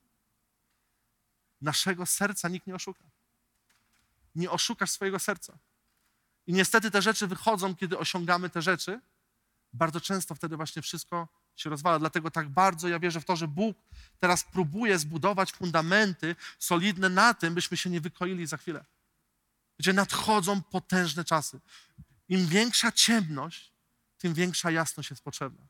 [1.62, 3.04] Naszego serca nikt nie oszuka.
[4.36, 5.58] Nie oszukasz swojego serca.
[6.48, 9.02] I niestety te rzeczy wychodzą, kiedy osiągamy te rzeczy.
[9.74, 12.00] Bardzo często wtedy właśnie wszystko się rozwala.
[12.00, 13.78] Dlatego tak bardzo ja wierzę w to, że Bóg
[14.19, 18.86] teraz próbuje zbudować fundamenty solidne na tym, byśmy się nie wykoili za chwilę.
[19.80, 21.60] Gdzie nadchodzą potężne czasy.
[22.30, 23.72] Im większa ciemność,
[24.17, 25.65] tym większa jasność jest potrzebna.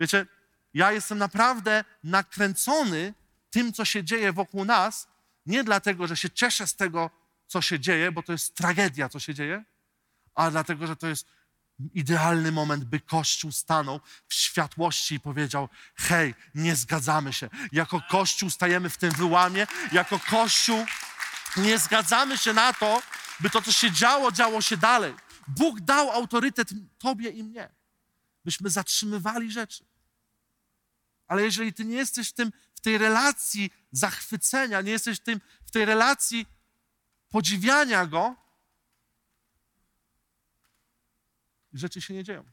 [0.00, 0.26] Wiecie,
[0.74, 3.14] ja jestem naprawdę nakręcony
[3.50, 5.08] tym, co się dzieje wokół nas,
[5.46, 7.10] nie dlatego, że się cieszę z tego,
[7.48, 9.64] co się dzieje, bo to jest tragedia, co się dzieje,
[10.34, 11.26] a dlatego, że to jest
[11.94, 17.50] idealny moment, by Kościół stanął w światłości i powiedział: Hej, nie zgadzamy się.
[17.72, 20.86] Jako Kościół stajemy w tym wyłamie, jako Kościół
[21.56, 23.02] nie zgadzamy się na to,
[23.40, 25.14] by to, co się działo, działo się dalej.
[25.48, 27.68] Bóg dał autorytet Tobie i mnie.
[28.44, 29.84] byśmy zatrzymywali rzeczy.
[31.26, 35.40] Ale jeżeli ty nie jesteś w, tym, w tej relacji zachwycenia, nie jesteś w, tym,
[35.66, 36.46] w tej relacji
[37.28, 38.34] podziwiania Go,
[41.72, 42.44] rzeczy się nie dzieją.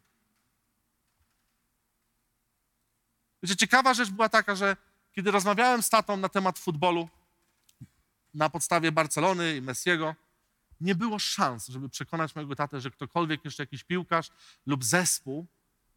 [3.44, 4.78] Wiecie, ciekawa rzecz była taka, że
[5.12, 7.10] kiedy rozmawiałem z tatą na temat futbolu
[8.34, 10.16] na podstawie Barcelony i Messiego,
[10.82, 14.32] nie było szans, żeby przekonać mojego tatę, że ktokolwiek, jeszcze jakiś piłkarz
[14.66, 15.48] lub zespół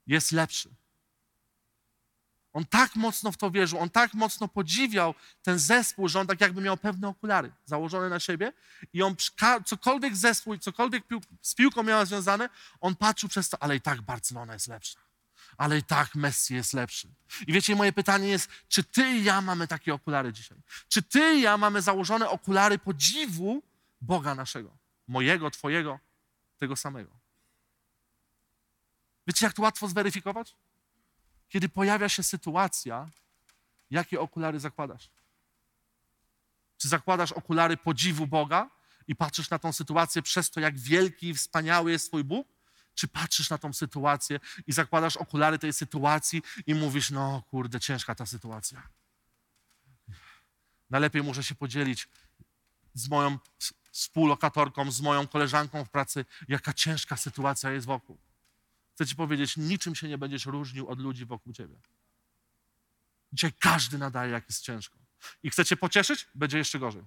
[0.07, 0.75] jest lepszy.
[2.59, 6.41] On tak mocno w to wierzył, on tak mocno podziwiał ten zespół, że on tak
[6.41, 8.53] jakby miał pewne okulary założone na siebie
[8.93, 9.17] i on
[9.65, 12.49] cokolwiek zespół i cokolwiek pił, z piłką miał związane,
[12.81, 15.01] on patrzył przez to, ale i tak Barcelona jest lepsza.
[15.57, 17.09] Ale i tak Messi jest lepszy.
[17.47, 20.59] I wiecie, moje pytanie jest, czy ty i ja mamy takie okulary dzisiaj?
[20.89, 23.63] Czy ty i ja mamy założone okulary podziwu
[24.01, 24.77] Boga naszego?
[25.09, 25.99] Mojego, twojego,
[26.57, 27.11] tego samego.
[29.27, 30.55] Wiecie, jak to łatwo zweryfikować?
[31.49, 33.09] Kiedy pojawia się sytuacja,
[33.91, 35.11] jakie okulary zakładasz?
[36.77, 38.71] Czy zakładasz okulary podziwu Boga
[39.07, 42.49] i patrzysz na tą sytuację przez to, jak wielki i wspaniały jest Twój Bóg?
[42.95, 48.15] Czy patrzysz na tą sytuację i zakładasz okulary tej sytuacji i mówisz, no kurde, ciężka
[48.15, 48.89] ta sytuacja.
[50.91, 52.09] Najlepiej muszę się podzielić
[52.95, 53.39] z moją
[53.91, 58.19] współlokatorką, z moją koleżanką w pracy, jaka ciężka sytuacja jest wokół.
[58.99, 61.77] Chcę ci powiedzieć, niczym się nie będziesz różnił od ludzi wokół ciebie.
[63.33, 64.99] Dzisiaj każdy nadaje, jak jest ciężko.
[65.43, 66.27] I chcecie pocieszyć?
[66.35, 67.03] Będzie jeszcze gorzej.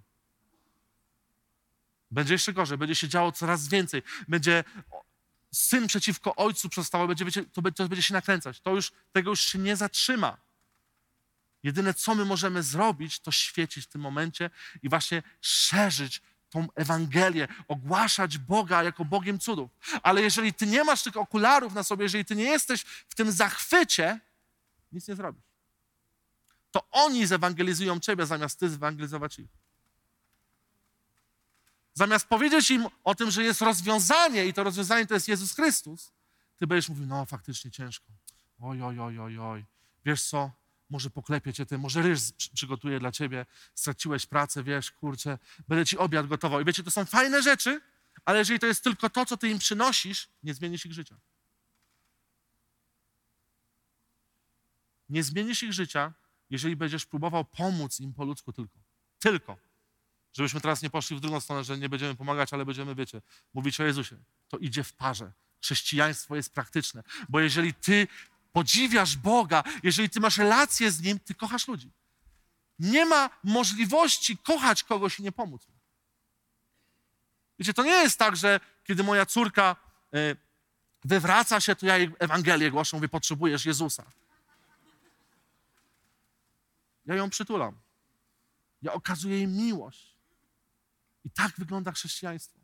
[2.11, 4.03] Będzie jeszcze gorzej, będzie się działo coraz więcej.
[4.27, 4.63] Będzie
[5.51, 8.59] syn przeciwko ojcu przestało, będzie, to, to będzie się nakręcać.
[8.59, 10.37] To już, tego już się nie zatrzyma.
[11.63, 14.49] Jedyne, co my możemy zrobić, to świecić w tym momencie
[14.83, 16.21] i właśnie szerzyć
[16.51, 19.69] tą Ewangelię, ogłaszać Boga jako Bogiem cudów.
[20.03, 23.31] Ale jeżeli ty nie masz tych okularów na sobie, jeżeli ty nie jesteś w tym
[23.31, 24.19] zachwycie,
[24.91, 25.43] nic nie zrobisz.
[26.71, 29.49] To oni zewangelizują ciebie, zamiast ty zewangelizować ich.
[31.93, 36.11] Zamiast powiedzieć im o tym, że jest rozwiązanie i to rozwiązanie to jest Jezus Chrystus,
[36.59, 38.05] ty będziesz mówił, no faktycznie ciężko.
[38.61, 39.65] Oj, oj, oj, oj, oj.
[40.05, 40.51] Wiesz co?
[40.91, 42.21] Może poklepię cię tym, może ryż
[42.53, 46.61] przygotuję dla ciebie, straciłeś pracę, wiesz, kurczę, będę ci obiad gotował.
[46.61, 47.81] I wiecie, to są fajne rzeczy,
[48.25, 51.19] ale jeżeli to jest tylko to, co ty im przynosisz, nie zmienisz ich życia.
[55.09, 56.13] Nie zmienisz ich życia,
[56.49, 58.79] jeżeli będziesz próbował pomóc im po ludzku tylko.
[59.19, 59.57] Tylko.
[60.33, 63.21] Żebyśmy teraz nie poszli w drugą stronę, że nie będziemy pomagać, ale będziemy, wiecie,
[63.53, 64.17] mówić o Jezusie.
[64.47, 65.31] To idzie w parze.
[65.61, 68.07] Chrześcijaństwo jest praktyczne, bo jeżeli ty
[68.51, 71.91] podziwiasz Boga, jeżeli ty masz relację z Nim, ty kochasz ludzi.
[72.79, 75.75] Nie ma możliwości kochać kogoś i nie pomóc mu.
[77.59, 79.75] Wiecie, to nie jest tak, że kiedy moja córka
[80.15, 80.35] y,
[81.03, 84.03] wywraca się, to ja jej Ewangelię głoszę, mówię, potrzebujesz Jezusa.
[87.05, 87.79] Ja ją przytulam.
[88.81, 90.15] Ja okazuję jej miłość.
[91.23, 92.59] I tak wygląda chrześcijaństwo.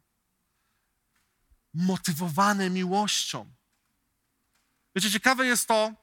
[1.74, 3.57] Motywowane miłością.
[4.98, 5.94] Wiecie, ciekawe jest to,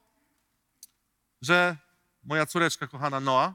[1.42, 1.76] że
[2.24, 3.54] moja córeczka kochana Noa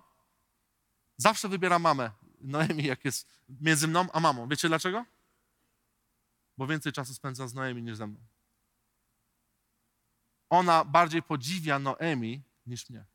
[1.18, 4.48] zawsze wybiera mamę Noemi, jak jest między mną a mamą.
[4.50, 5.06] Wiecie dlaczego?
[6.58, 8.20] Bo więcej czasu spędza z Noemi niż ze mną.
[10.50, 13.06] Ona bardziej podziwia Noemi niż mnie.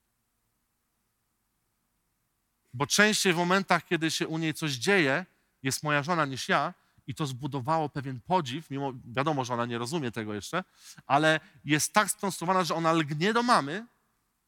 [2.75, 5.27] Bo częściej w momentach, kiedy się u niej coś dzieje,
[5.63, 6.75] jest moja żona niż ja,
[7.07, 10.65] i to zbudowało pewien podziw, mimo wiadomo, że ona nie rozumie tego jeszcze,
[11.07, 13.87] ale jest tak skonstruowana, że ona lgnie do mamy,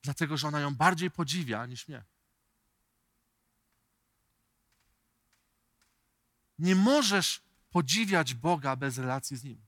[0.03, 2.05] dlatego że ona ją bardziej podziwia niż mnie.
[6.59, 9.67] Nie możesz podziwiać Boga bez relacji z Nim.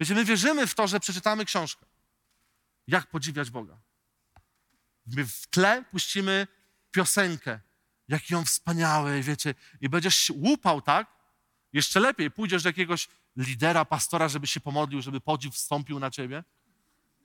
[0.00, 1.86] Wiecie, my wierzymy w to, że przeczytamy książkę.
[2.86, 3.78] Jak podziwiać Boga?
[5.06, 6.46] My w tle puścimy
[6.90, 7.60] piosenkę,
[8.08, 11.21] jaki on wspaniały, wiecie, i będziesz łupał tak,
[11.72, 16.44] jeszcze lepiej, pójdziesz do jakiegoś lidera, pastora, żeby się pomodlił, żeby podziw wstąpił na ciebie.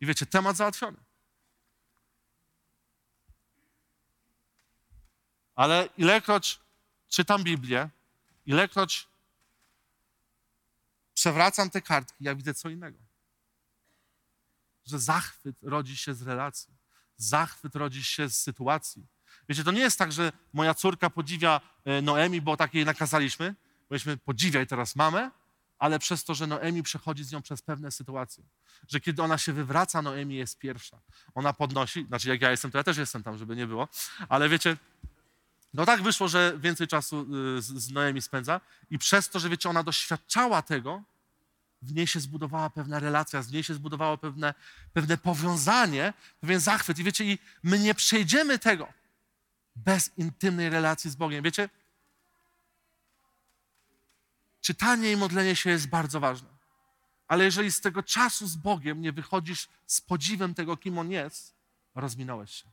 [0.01, 0.97] I wiecie, temat załatwiony.
[5.55, 6.59] Ale ilekroć
[7.07, 7.89] czytam Biblię,
[8.45, 9.07] ilekroć
[11.13, 12.97] przewracam te kartki, ja widzę co innego.
[14.85, 16.73] Że zachwyt rodzi się z relacji.
[17.17, 19.07] Zachwyt rodzi się z sytuacji.
[19.49, 23.55] Wiecie, to nie jest tak, że moja córka podziwia e, Noemi, bo tak jej nakazaliśmy,
[23.87, 25.31] Powiedzmy, podziwiaj teraz mamę,
[25.79, 28.43] ale przez to, że Noemi przechodzi z nią przez pewne sytuacje.
[28.87, 30.99] Że kiedy ona się wywraca, Noemi jest pierwsza.
[31.35, 33.87] Ona podnosi, znaczy jak ja jestem, to ja też jestem tam, żeby nie było,
[34.29, 34.77] ale wiecie,
[35.73, 39.69] no tak wyszło, że więcej czasu y, z, Noemi spędza i przez to, że wiecie,
[39.69, 41.03] ona doświadczała tego,
[41.81, 44.53] w niej się zbudowała pewna relacja, z niej się zbudowało pewne,
[44.93, 46.99] pewne powiązanie, pewien zachwyt.
[46.99, 48.87] I wiecie, i my nie przejdziemy tego
[49.75, 51.43] bez intymnej relacji z Bogiem.
[51.43, 51.69] Wiecie,
[54.61, 56.49] czytanie i modlenie się jest bardzo ważne.
[57.27, 61.55] Ale jeżeli z tego czasu z Bogiem nie wychodzisz z podziwem tego, kim On jest,
[61.95, 62.71] rozminąłeś się.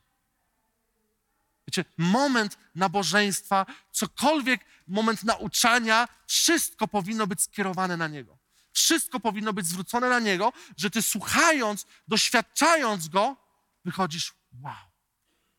[1.67, 8.37] Wiecie, moment nabożeństwa, cokolwiek, moment nauczania, wszystko powinno być skierowane na Niego.
[8.71, 13.37] Wszystko powinno być zwrócone na Niego, że Ty słuchając, doświadczając Go,
[13.85, 14.73] wychodzisz, wow,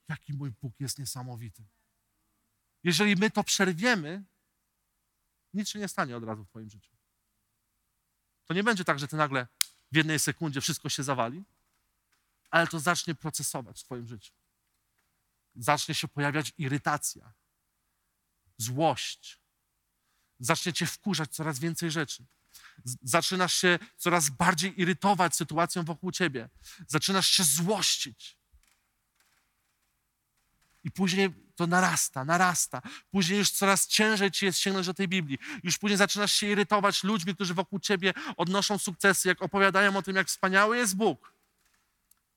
[0.09, 1.65] jaki mój Bóg jest niesamowity.
[2.85, 4.25] Jeżeli my to przerwiemy,
[5.57, 6.91] nic się nie stanie od razu w Twoim życiu.
[8.47, 9.47] To nie będzie tak, że Ty nagle
[9.93, 11.45] w jednej sekundzie wszystko się zawali,
[12.51, 14.33] ale to zacznie procesować w Twoim życiu
[15.57, 17.33] zacznie się pojawiać irytacja,
[18.59, 19.41] złość.
[20.39, 22.27] Zacznie cię wkurzać coraz więcej rzeczy.
[23.03, 26.49] Zaczynasz się coraz bardziej irytować sytuacją wokół ciebie.
[26.87, 28.39] Zaczynasz się złościć.
[30.85, 32.83] I później to narasta, narasta.
[33.11, 35.39] Później już coraz ciężej ci jest sięgnąć do tej Biblii.
[35.63, 40.17] Już później zaczynasz się irytować ludźmi, którzy wokół ciebie odnoszą sukcesy, jak opowiadają o tym,
[40.17, 41.33] jak wspaniały jest Bóg.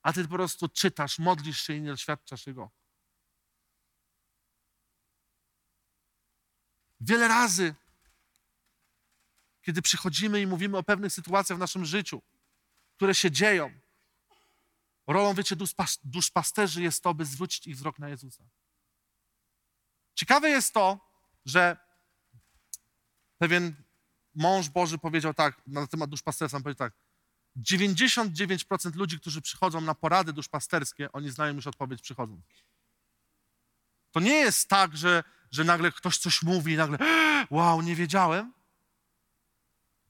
[0.01, 2.69] A ty po prostu czytasz, modlisz się i nie doświadczasz Jego.
[7.01, 7.75] Wiele razy,
[9.61, 12.21] kiedy przychodzimy i mówimy o pewnych sytuacjach w naszym życiu,
[12.95, 13.71] które się dzieją,
[15.07, 15.55] rolą, wiecie,
[16.03, 18.43] duszpasterzy jest to, by zwrócić ich wzrok na Jezusa.
[20.19, 20.99] Ciekawe jest to,
[21.45, 21.77] że
[23.37, 23.75] pewien
[24.35, 26.93] mąż Boży powiedział tak na temat duszpasterstwa, powiedział tak,
[27.57, 32.45] 99% ludzi, którzy przychodzą na porady duszpasterskie, oni znają już odpowiedź przychodząc.
[34.11, 36.97] To nie jest tak, że że nagle ktoś coś mówi i nagle,
[37.49, 38.53] wow, nie wiedziałem.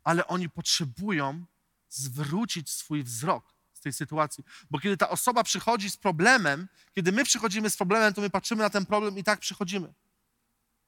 [0.04, 1.46] Ale oni potrzebują
[1.90, 4.44] zwrócić swój wzrok z tej sytuacji.
[4.72, 8.64] Bo kiedy ta osoba przychodzi z problemem, kiedy my przychodzimy z problemem, to my patrzymy
[8.64, 9.94] na ten problem i tak przychodzimy.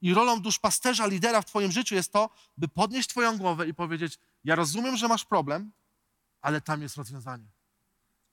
[0.01, 4.19] I rolą duszpasterza, lidera w Twoim życiu jest to, by podnieść Twoją głowę i powiedzieć:
[4.43, 5.71] Ja rozumiem, że masz problem,
[6.41, 7.45] ale tam jest rozwiązanie.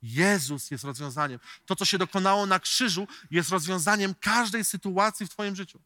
[0.03, 1.41] Jezus jest rozwiązaniem.
[1.67, 5.81] To, co się dokonało na krzyżu, jest rozwiązaniem każdej sytuacji w Twoim życiu.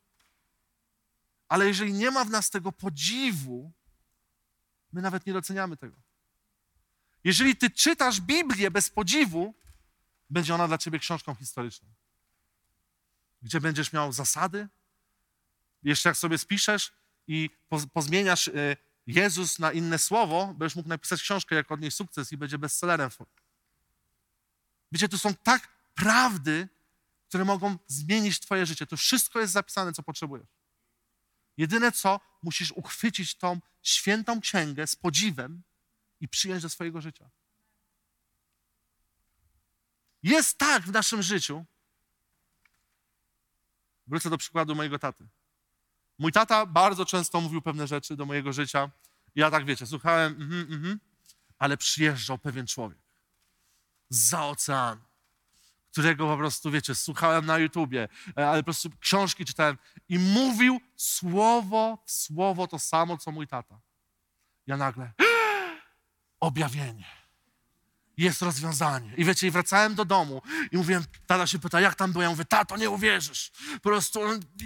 [1.49, 3.73] Ale jeżeli nie ma w nas tego podziwu,
[4.93, 5.97] my nawet nie doceniamy tego.
[7.25, 9.55] Jeżeli ty czytasz Biblię bez podziwu,
[10.31, 11.89] będzie ona dla ciebie książką historyczną.
[13.43, 14.69] Gdzie będziesz miał zasady,
[15.83, 16.93] jeszcze jak sobie spiszesz
[17.27, 17.51] i
[17.93, 22.59] pozmieniasz y, Jezus na inne słowo, będziesz mógł napisać książkę, jak odnieść sukces i będzie
[22.59, 23.11] bestsellerem.
[24.93, 26.69] Wiecie, to są tak prawdy,
[27.29, 28.87] które mogą zmienić twoje życie.
[28.87, 30.49] To wszystko jest zapisane, co potrzebujesz.
[31.57, 35.63] Jedyne co, musisz uchwycić tą świętą księgę z podziwem
[36.23, 37.31] i przyjąć do swojego życia.
[40.23, 41.65] Jest tak w naszym życiu.
[44.07, 45.29] Wrócę do przykładu mojego taty.
[46.19, 48.91] Mój tata bardzo często mówił pewne rzeczy do mojego życia.
[49.35, 51.01] Ja tak wiecie, słuchałem, mm, mm,
[51.59, 52.99] ale przyjeżdżał pewien człowiek
[54.11, 55.03] za oceanu
[55.93, 58.09] którego po prostu, wiecie, słuchałem na YouTubie,
[58.39, 63.47] e, ale po prostu książki czytałem i mówił słowo w słowo to samo, co mój
[63.47, 63.81] tata.
[64.67, 65.13] Ja nagle,
[66.43, 67.07] objawienie.
[68.17, 69.15] Jest rozwiązanie.
[69.17, 72.23] I wiecie, i wracałem do domu i mówiłem, tata się pyta, jak tam było?
[72.23, 73.53] Ja mówię, tato, nie uwierzysz.
[73.75, 74.21] Po prostu,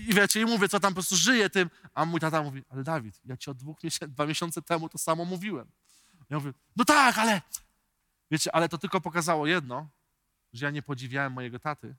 [0.09, 1.71] i wiecie, i mówię, co tam po prostu żyje tym.
[1.95, 4.99] A mój tata mówi, ale Dawid, ja ci od dwóch miesięcy, dwa miesiące temu to
[4.99, 5.71] samo mówiłem.
[6.31, 7.43] Ja mówię, no tak, ale,
[8.31, 9.89] wiecie, ale to tylko pokazało jedno,
[10.53, 11.97] że ja nie podziwiałem mojego taty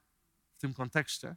[0.58, 1.36] w tym kontekście,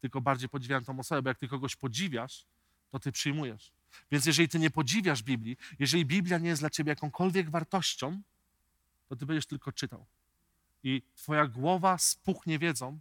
[0.00, 2.46] tylko bardziej podziwiałem tą osobę, bo jak ty kogoś podziwiasz,
[2.90, 3.72] to ty przyjmujesz.
[4.10, 8.22] Więc jeżeli ty nie podziwiasz Biblii, jeżeli Biblia nie jest dla ciebie jakąkolwiek wartością,
[9.08, 10.06] to ty będziesz tylko czytał.
[10.82, 13.00] I twoja głowa spuchnie wiedzą,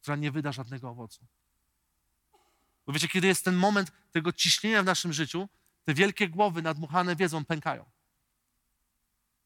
[0.00, 1.20] która nie wyda żadnego owocu.
[2.86, 5.48] Bo wiecie, kiedy jest ten moment tego ciśnienia w naszym życiu,
[5.84, 7.84] te wielkie głowy nadmuchane wiedzą pękają.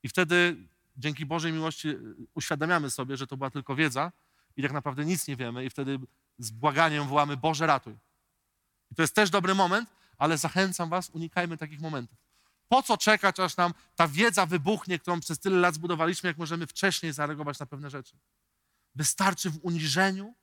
[0.02, 0.56] I wtedy
[0.96, 1.88] dzięki Bożej miłości
[2.34, 4.12] uświadamiamy sobie, że to była tylko wiedza
[4.56, 5.98] i tak naprawdę nic nie wiemy i wtedy
[6.38, 7.94] z błaganiem wołamy Boże ratuj.
[8.90, 12.18] I to jest też dobry moment, ale zachęcam was, unikajmy takich momentów.
[12.68, 16.66] Po co czekać, aż nam ta wiedza wybuchnie, którą przez tyle lat zbudowaliśmy, jak możemy
[16.66, 18.16] wcześniej zareagować na pewne rzeczy?
[18.94, 20.34] Wystarczy w uniżeniu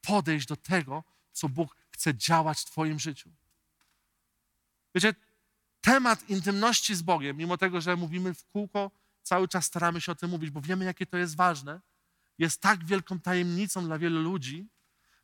[0.00, 3.30] podejść do tego, co Bóg chce działać w Twoim życiu.
[4.94, 5.14] Wiecie,
[5.80, 8.90] temat intymności z Bogiem, mimo tego, że mówimy w kółko
[9.22, 11.80] cały czas staramy się o tym mówić, bo wiemy, jakie to jest ważne,
[12.38, 14.68] jest tak wielką tajemnicą dla wielu ludzi,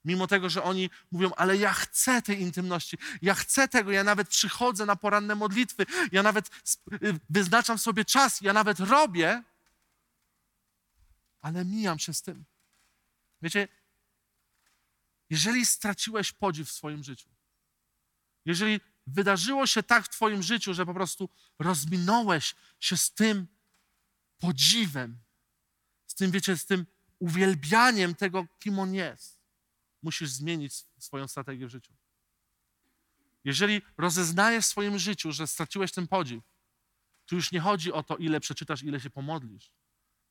[0.07, 4.29] Mimo tego, że oni mówią, ale ja chcę tej intymności, ja chcę tego, ja nawet
[4.29, 6.51] przychodzę na poranne modlitwy, ja nawet
[6.93, 9.43] y, wyznaczam sobie czas, ja nawet robię,
[11.41, 12.45] ale mijam się z tym.
[13.43, 13.69] Wiecie,
[15.31, 17.29] jeżeli straciłeś podziw w swoim życiu,
[18.45, 21.29] jeżeli wydarzyło się tak w Twoim życiu, że po prostu
[21.59, 23.47] rozminąłeś się z tym
[24.39, 25.19] podziwem,
[26.07, 26.87] z tym, wiecie, z tym
[27.19, 29.36] uwielbianiem tego, kim On jest,
[30.07, 31.93] musisz zmienić swoją strategię w życiu.
[33.45, 36.43] Jeżeli rozeznajesz w swoim życiu, że straciłeś ten podziw,
[37.27, 39.71] to już nie chodzi o to, ile przeczytasz, ile się pomodlisz.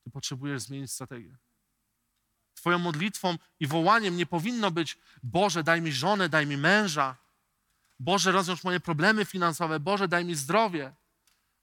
[0.02, 1.36] Ty potrzebujesz zmienić strategię.
[2.54, 7.16] Twoją modlitwą i wołaniem nie powinno być Boże, daj mi żonę, daj mi męża.
[7.98, 9.80] Boże, rozwiąż moje problemy finansowe.
[9.80, 10.94] Boże, daj mi zdrowie.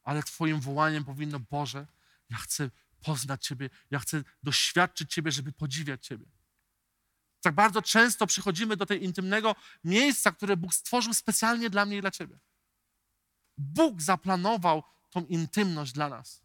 [0.03, 1.87] Ale Twoim wołaniem powinno, Boże,
[2.29, 2.69] ja chcę
[3.03, 6.25] poznać Ciebie, ja chcę doświadczyć Ciebie, żeby podziwiać Ciebie.
[7.43, 12.01] Tak bardzo często przychodzimy do tej intymnego miejsca, które Bóg stworzył specjalnie dla mnie i
[12.01, 12.39] dla Ciebie.
[13.57, 16.43] Bóg zaplanował tą intymność dla nas.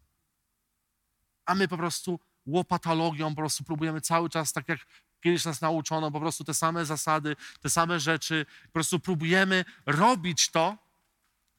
[1.45, 4.79] A my po prostu łopatologią, po prostu próbujemy cały czas, tak jak
[5.21, 10.51] kiedyś nas nauczono, po prostu te same zasady, te same rzeczy, po prostu próbujemy robić
[10.51, 10.77] to,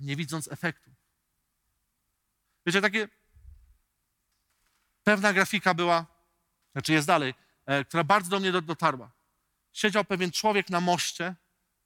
[0.00, 0.90] nie widząc efektu.
[2.66, 3.08] Wiecie, takie
[5.04, 6.06] pewna grafika była,
[6.72, 7.34] znaczy jest dalej,
[7.66, 9.19] e, która bardzo do mnie dotarła.
[9.72, 11.34] Siedział pewien człowiek na moście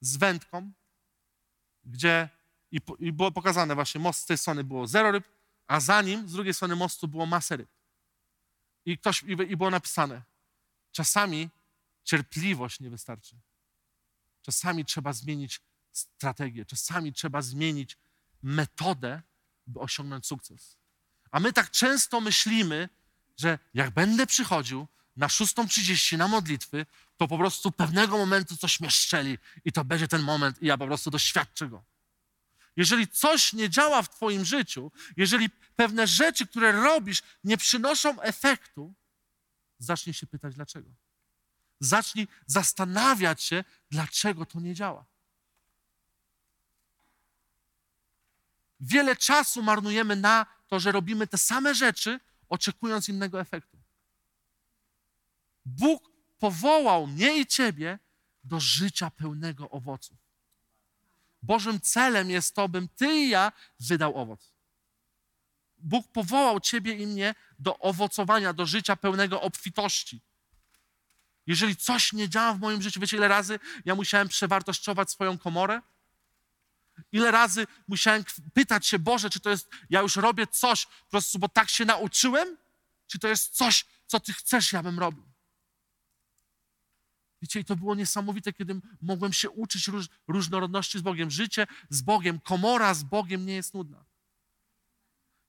[0.01, 0.71] z wędką,
[1.83, 2.29] gdzie
[2.71, 5.27] i, i było pokazane właśnie, most z tej strony było zero ryb,
[5.67, 7.69] a za nim, z drugiej strony mostu było masę ryb.
[8.85, 10.21] I, ktoś, i, i było napisane,
[10.91, 11.49] czasami
[12.03, 13.35] cierpliwość nie wystarczy.
[14.41, 15.61] Czasami trzeba zmienić
[15.91, 17.97] strategię, czasami trzeba zmienić
[18.43, 19.21] metodę,
[19.67, 20.77] by osiągnąć sukces.
[21.31, 22.89] A my tak często myślimy,
[23.37, 26.85] że jak będę przychodził na 6.30 na modlitwy,
[27.17, 30.77] to po prostu pewnego momentu coś mnie szczeli i to będzie ten moment i ja
[30.77, 31.83] po prostu doświadczę go.
[32.75, 38.93] Jeżeli coś nie działa w Twoim życiu, jeżeli pewne rzeczy, które robisz, nie przynoszą efektu,
[39.79, 40.89] zacznij się pytać dlaczego.
[41.79, 45.05] Zacznij zastanawiać się, dlaczego to nie działa.
[48.79, 53.84] Wiele czasu marnujemy na to, że robimy te same rzeczy, oczekując innego efektu.
[55.65, 57.99] Bóg powołał mnie i ciebie
[58.43, 60.17] do życia pełnego owoców.
[61.41, 64.51] Bożym celem jest to, bym ty i ja wydał owoc.
[65.77, 70.21] Bóg powołał ciebie i mnie do owocowania, do życia pełnego obfitości.
[71.47, 75.81] Jeżeli coś nie działa w moim życiu, wiecie, ile razy ja musiałem przewartościować swoją komorę?
[77.11, 81.39] Ile razy musiałem pytać się, Boże, czy to jest, ja już robię coś po prostu,
[81.39, 82.57] bo tak się nauczyłem?
[83.07, 85.34] Czy to jest coś, co Ty chcesz, ja bym robił?
[87.41, 91.31] Wiecie, to było niesamowite, kiedy mogłem się uczyć róż, różnorodności z Bogiem.
[91.31, 94.05] Życie z Bogiem, komora z Bogiem nie jest nudna.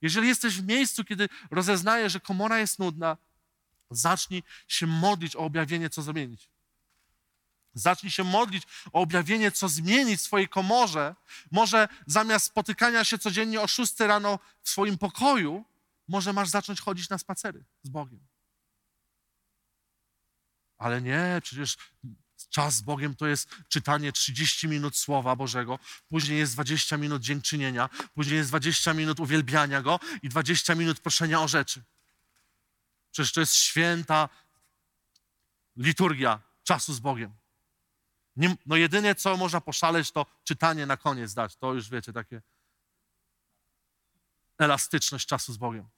[0.02, 3.16] Jeżeli jesteś w miejscu, kiedy rozeznajesz, że komora jest nudna,
[3.90, 6.48] zacznij się modlić o objawienie, co zmienić.
[7.74, 8.62] Zacznij się modlić
[8.92, 11.14] o objawienie, co zmienić w swojej komorze.
[11.50, 15.64] Może zamiast spotykania się codziennie o 6 rano w swoim pokoju,
[16.08, 18.25] może masz zacząć chodzić na spacery z Bogiem.
[20.78, 21.76] Ale nie, przecież
[22.50, 27.88] czas z Bogiem to jest czytanie 30 minut Słowa Bożego, później jest 20 minut dziękczynienia,
[28.14, 31.82] później jest 20 minut uwielbiania Go i 20 minut proszenia o rzeczy.
[33.10, 34.28] Przecież to jest święta
[35.76, 37.34] liturgia czasu z Bogiem.
[38.36, 41.56] Nie, no jedynie co można poszaleć, to czytanie na koniec dać.
[41.56, 42.42] To już wiecie, takie
[44.58, 45.88] elastyczność czasu z Bogiem.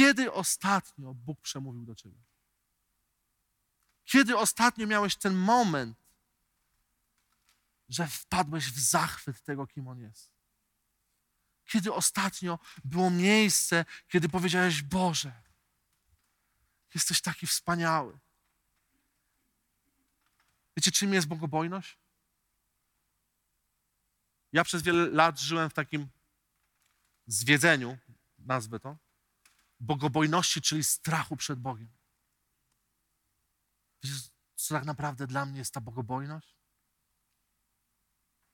[0.00, 2.18] Kiedy ostatnio Bóg przemówił do ciebie?
[4.04, 5.98] Kiedy ostatnio miałeś ten moment,
[7.88, 10.32] że wpadłeś w zachwyt tego, kim On jest?
[11.64, 15.42] Kiedy ostatnio było miejsce, kiedy powiedziałeś: Boże,
[16.94, 18.18] jesteś taki wspaniały.
[20.76, 21.98] Wiecie, czym jest bogobojność?
[24.52, 26.08] Ja przez wiele lat żyłem w takim
[27.26, 27.98] zwiedzeniu,
[28.38, 29.09] nazwę to,
[29.80, 31.88] bogobojności, czyli strachu przed Bogiem.
[34.02, 34.16] Wiecie,
[34.54, 36.56] co tak naprawdę dla mnie jest ta bogobojność?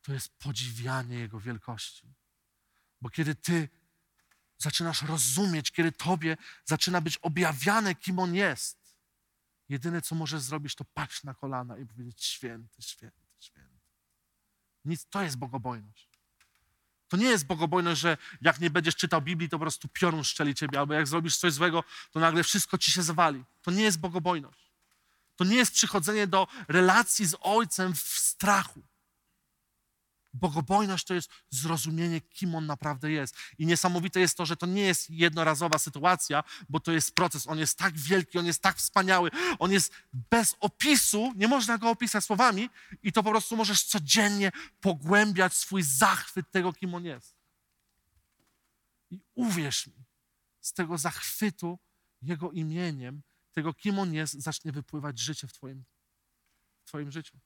[0.03, 2.15] To jest podziwianie Jego wielkości.
[3.01, 3.69] Bo kiedy Ty
[4.59, 8.97] zaczynasz rozumieć, kiedy Tobie zaczyna być objawiane, kim On jest,
[9.69, 13.91] jedyne, co możesz zrobić, to paść na kolana i powiedzieć święty, święty, święty.
[14.85, 16.06] Nic, to jest bogobojność.
[17.09, 20.55] To nie jest bogobojność, że jak nie będziesz czytał Biblii, to po prostu piorun szczeli
[20.55, 23.45] ciebie, albo jak zrobisz coś złego, to nagle wszystko ci się zawali.
[23.63, 24.73] To nie jest bogobojność.
[25.37, 28.83] To nie jest przychodzenie do relacji z Ojcem w strachu.
[30.41, 33.37] Bogobojność to jest zrozumienie, kim On naprawdę jest.
[33.59, 37.47] I niesamowite jest to, że to nie jest jednorazowa sytuacja, bo to jest proces.
[37.47, 39.93] On jest tak wielki, on jest tak wspaniały, on jest
[40.31, 42.71] bez opisu, nie można go opisać słowami,
[43.03, 47.37] i to po prostu możesz codziennie pogłębiać swój zachwyt tego, kim On jest.
[49.11, 50.05] I uwierz mi,
[50.61, 51.79] z tego zachwytu
[52.23, 53.23] Jego imieniem,
[53.53, 55.85] tego, kim On jest, zacznie wypływać życie w Twoim,
[56.85, 57.39] w twoim życiu.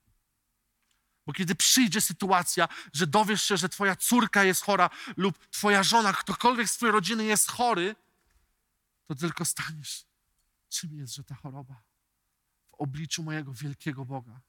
[1.25, 6.13] Bo kiedy przyjdzie sytuacja, że dowiesz się, że twoja córka jest chora lub twoja żona,
[6.13, 7.95] ktokolwiek z twojej rodziny jest chory,
[9.07, 10.05] to tylko staniesz.
[10.69, 11.81] Czym jest, że ta choroba?
[12.71, 14.41] W obliczu mojego wielkiego Boga.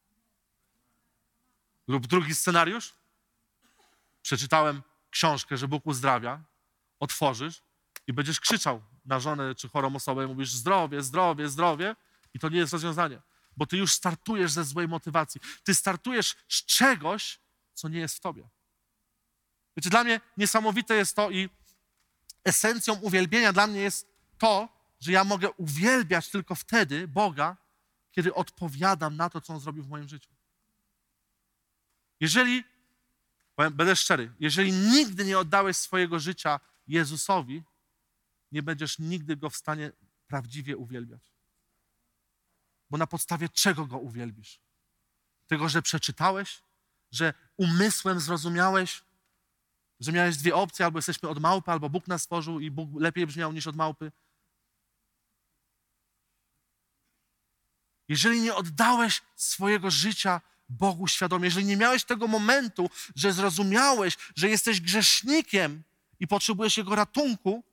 [1.88, 2.94] Lub drugi scenariusz?
[4.22, 6.40] Przeczytałem książkę, że Bóg uzdrawia,
[7.00, 7.62] otworzysz
[8.06, 11.96] i będziesz krzyczał na żonę czy chorą osobę i mówisz zdrowie, zdrowie, zdrowie
[12.34, 13.20] i to nie jest rozwiązanie
[13.56, 15.40] bo ty już startujesz ze złej motywacji.
[15.64, 17.40] Ty startujesz z czegoś,
[17.74, 18.48] co nie jest w tobie.
[19.76, 21.48] Wiecie, dla mnie niesamowite jest to i
[22.44, 24.06] esencją uwielbienia dla mnie jest
[24.38, 24.68] to,
[25.00, 27.56] że ja mogę uwielbiać tylko wtedy Boga,
[28.12, 30.30] kiedy odpowiadam na to, co On zrobił w moim życiu.
[32.20, 32.64] Jeżeli,
[33.56, 37.62] będę szczery, jeżeli nigdy nie oddałeś swojego życia Jezusowi,
[38.52, 39.92] nie będziesz nigdy Go w stanie
[40.26, 41.31] prawdziwie uwielbiać.
[42.92, 44.60] Bo na podstawie czego go uwielbisz?
[45.46, 46.62] Tego, że przeczytałeś?
[47.10, 49.02] Że umysłem zrozumiałeś?
[50.00, 53.26] Że miałeś dwie opcje, albo jesteśmy od małpy, albo Bóg nas stworzył i Bóg lepiej
[53.26, 54.12] brzmiał niż od małpy?
[58.08, 64.48] Jeżeli nie oddałeś swojego życia Bogu świadomie, jeżeli nie miałeś tego momentu, że zrozumiałeś, że
[64.48, 65.82] jesteś grzesznikiem
[66.20, 67.64] i potrzebujesz Jego ratunku,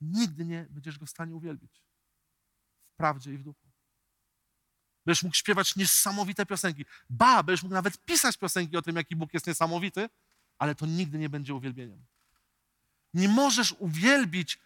[0.00, 1.82] nigdy nie będziesz Go w stanie uwielbić.
[2.92, 3.59] W prawdzie i w duchu.
[5.10, 6.84] Będziesz mógł śpiewać niesamowite piosenki.
[7.10, 10.08] Ba, będziesz mógł nawet pisać piosenki o tym, jaki Bóg jest niesamowity,
[10.58, 11.98] ale to nigdy nie będzie uwielbieniem.
[13.14, 14.58] Nie możesz uwielbić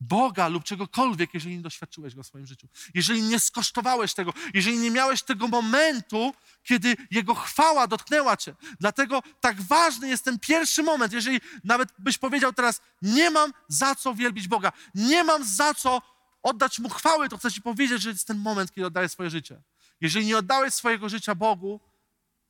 [0.00, 2.68] Boga lub czegokolwiek, jeżeli nie doświadczyłeś Go w swoim życiu.
[2.94, 8.54] Jeżeli nie skosztowałeś tego, jeżeli nie miałeś tego momentu, kiedy Jego chwała dotknęła Cię.
[8.80, 11.12] Dlatego tak ważny jest ten pierwszy moment.
[11.12, 16.17] Jeżeli nawet byś powiedział teraz, nie mam za co wielbić Boga, nie mam za co
[16.42, 19.62] oddać Mu chwałę, to chcę Ci powiedzieć, że jest ten moment, kiedy oddajesz swoje życie.
[20.00, 21.80] Jeżeli nie oddałeś swojego życia Bogu,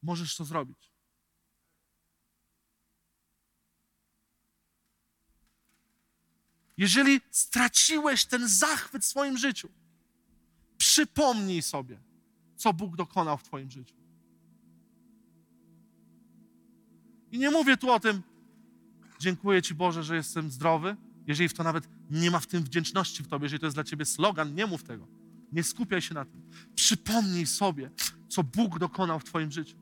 [0.02, 0.92] możesz to zrobić.
[6.76, 9.68] Jeżeli straciłeś ten zachwyt w swoim życiu,
[10.76, 11.98] przypomnij sobie,
[12.56, 13.94] co Bóg dokonał w Twoim życiu.
[17.30, 18.22] I nie mówię tu o tym,
[19.18, 23.22] dziękuję Ci Boże, że jestem zdrowy, jeżeli w to nawet nie ma w tym wdzięczności
[23.22, 25.08] w tobie, jeżeli to jest dla ciebie slogan, nie mów tego.
[25.52, 26.42] Nie skupiaj się na tym.
[26.74, 27.90] Przypomnij sobie,
[28.28, 29.76] co Bóg dokonał w twoim życiu.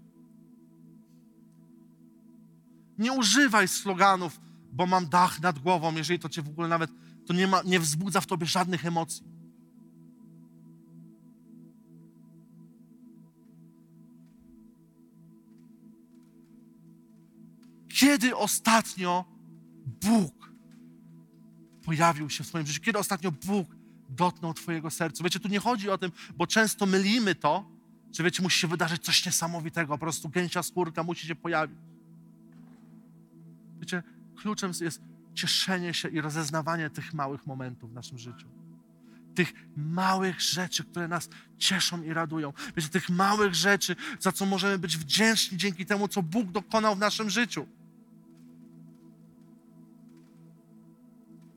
[2.98, 4.40] Nie używaj sloganów,
[4.72, 6.90] bo mam dach nad głową, jeżeli to cię w ogóle nawet,
[7.26, 9.24] to nie, ma, nie wzbudza w tobie żadnych emocji.
[17.88, 19.24] Kiedy ostatnio
[19.86, 20.45] Bóg
[21.86, 22.80] pojawił się w Twoim życiu?
[22.80, 23.68] Kiedy ostatnio Bóg
[24.08, 25.24] dotknął Twojego serca?
[25.24, 27.70] Wiecie, tu nie chodzi o tym, bo często mylimy to,
[28.12, 31.78] że wiecie, musi się wydarzyć coś niesamowitego, po prostu gęsia skórka musi się pojawić.
[33.80, 34.02] Wiecie,
[34.36, 35.00] kluczem jest
[35.34, 38.46] cieszenie się i rozeznawanie tych małych momentów w naszym życiu.
[39.34, 41.28] Tych małych rzeczy, które nas
[41.58, 42.52] cieszą i radują.
[42.76, 46.98] Wiecie, tych małych rzeczy, za co możemy być wdzięczni dzięki temu, co Bóg dokonał w
[46.98, 47.66] naszym życiu.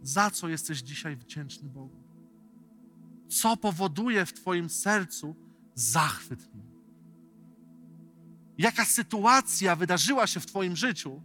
[0.02, 2.04] Za co jesteś dzisiaj wdzięczny Bogu?
[3.30, 5.36] Co powoduje w Twoim sercu
[5.76, 6.70] zachwyt nim?
[8.58, 11.22] Jaka sytuacja wydarzyła się w Twoim życiu,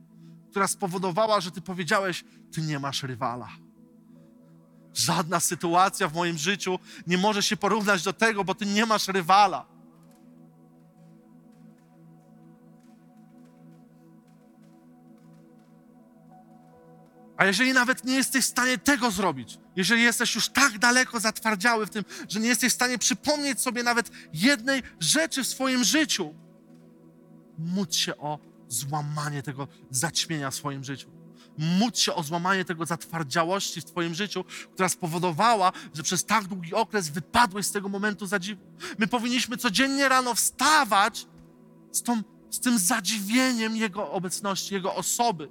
[0.50, 3.48] która spowodowała, że Ty powiedziałeś: Ty nie masz rywala.
[4.94, 9.08] Żadna sytuacja w moim życiu nie może się porównać do tego, bo Ty nie masz
[9.08, 9.73] rywala.
[17.36, 21.86] A jeżeli nawet nie jesteś w stanie tego zrobić, jeżeli jesteś już tak daleko zatwardziały
[21.86, 26.34] w tym, że nie jesteś w stanie przypomnieć sobie nawet jednej rzeczy w swoim życiu,
[27.58, 31.10] módl się o złamanie tego zaćmienia w swoim życiu.
[31.58, 36.74] Módl się o złamanie tego zatwardziałości w Twoim życiu, która spowodowała, że przez tak długi
[36.74, 38.62] okres wypadłeś z tego momentu zadziwu.
[38.98, 41.26] My powinniśmy codziennie rano wstawać
[41.92, 45.48] z tą z tym zadziwieniem Jego obecności, Jego osoby.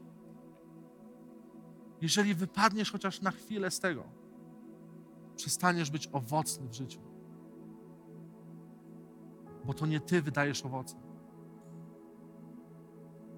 [2.04, 4.04] Jeżeli wypadniesz chociaż na chwilę z tego,
[5.36, 6.99] przestaniesz być owocny w życiu.
[9.66, 10.95] Bo to nie Ty wydajesz owoce,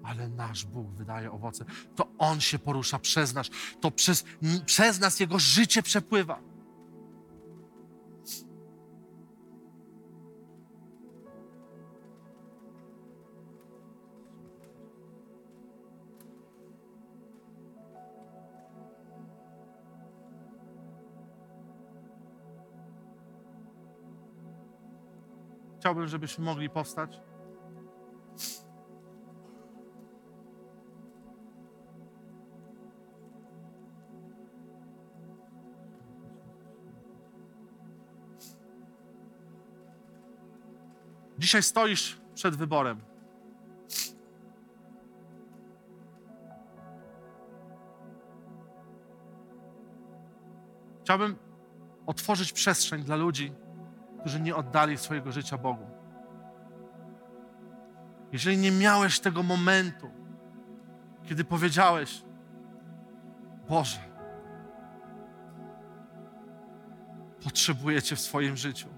[0.02, 1.64] ale nasz Bóg wydaje owoce.
[1.96, 3.50] To On się porusza przez nas,
[3.80, 4.24] to przez,
[4.64, 6.40] przez nas Jego życie przepływa.
[25.86, 27.20] Chciałbym, żebyśmy mogli powstać.
[41.38, 43.00] Dzisiaj stoisz przed wyborem.
[51.02, 51.36] Chciałbym
[52.06, 53.52] otworzyć przestrzeń dla ludzi,
[54.26, 55.86] którzy nie oddali swojego życia Bogu.
[58.32, 60.10] Jeżeli nie miałeś tego momentu,
[61.24, 62.22] kiedy powiedziałeś:
[63.68, 63.98] Boże,
[67.44, 68.88] potrzebuję Cię w swoim życiu.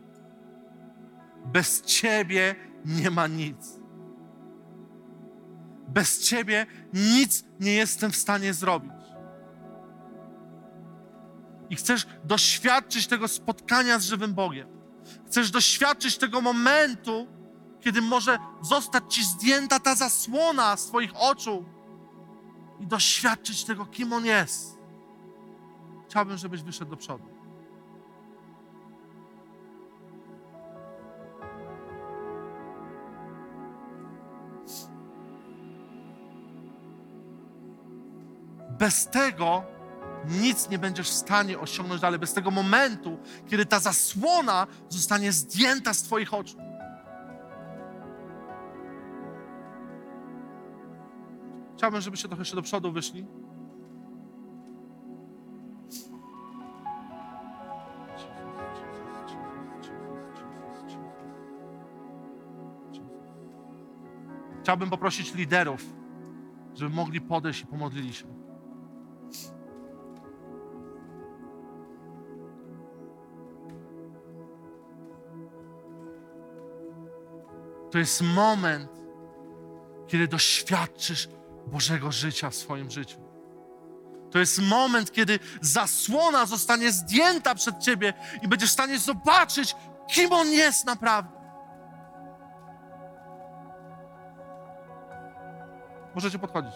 [1.44, 2.54] Bez Ciebie
[2.84, 3.80] nie ma nic.
[5.88, 8.92] Bez Ciebie nic nie jestem w stanie zrobić.
[11.70, 14.77] I chcesz doświadczyć tego spotkania z żywym Bogiem.
[15.26, 17.26] Chcesz doświadczyć tego momentu,
[17.80, 21.64] kiedy może zostać ci zdjęta ta zasłona z Twoich oczu
[22.80, 24.78] i doświadczyć tego, kim On jest.
[26.08, 27.24] Chciałbym, żebyś wyszedł do przodu.
[38.78, 39.77] Bez tego
[40.24, 45.94] nic nie będziesz w stanie osiągnąć dalej, bez tego momentu, kiedy ta zasłona zostanie zdjęta
[45.94, 46.56] z Twoich oczu.
[51.76, 53.26] Chciałbym, żebyście trochę jeszcze do przodu wyszli.
[64.62, 65.84] Chciałbym poprosić liderów,
[66.74, 68.37] żeby mogli podejść i pomodlili się.
[77.90, 78.90] To jest moment,
[80.08, 81.28] kiedy doświadczysz
[81.66, 83.28] Bożego życia w swoim życiu.
[84.30, 89.76] To jest moment, kiedy zasłona zostanie zdjęta przed ciebie i będziesz w stanie zobaczyć,
[90.14, 91.38] kim On jest naprawdę.
[96.14, 96.74] Możecie podchodzić.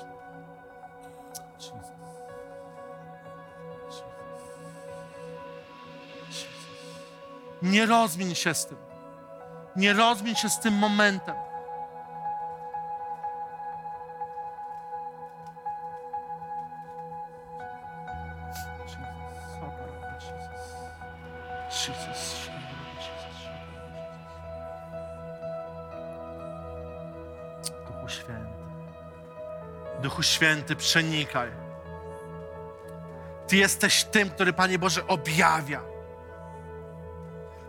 [7.62, 8.81] Nie rozmień się z tym.
[9.76, 11.34] Nie rozmień się z tym momentem.
[27.86, 28.52] Duchu Święty.
[30.02, 31.50] Duchu Święty, przenikaj.
[33.46, 35.91] Ty jesteś tym, który, Panie Boże, objawia.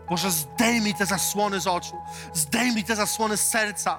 [0.08, 1.96] Boże, zdejmij te zasłony z oczu,
[2.34, 3.98] zdejmij te zasłony z serca.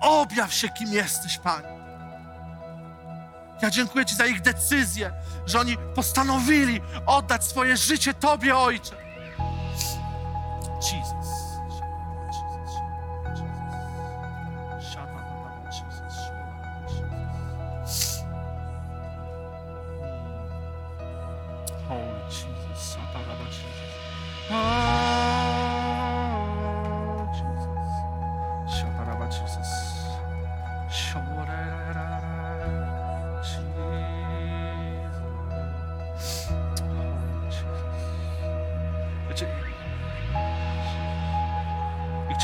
[0.00, 1.68] Objaw się, kim jesteś, Panie.
[3.62, 5.12] Ja dziękuję Ci za ich decyzję,
[5.46, 9.01] że oni postanowili oddać swoje życie Tobie, Ojcze.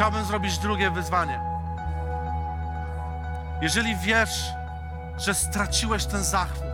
[0.09, 1.41] Chciałbym zrobić drugie wyzwanie.
[3.63, 4.45] Jeżeli wiesz,
[5.19, 6.73] że straciłeś ten zachwyt,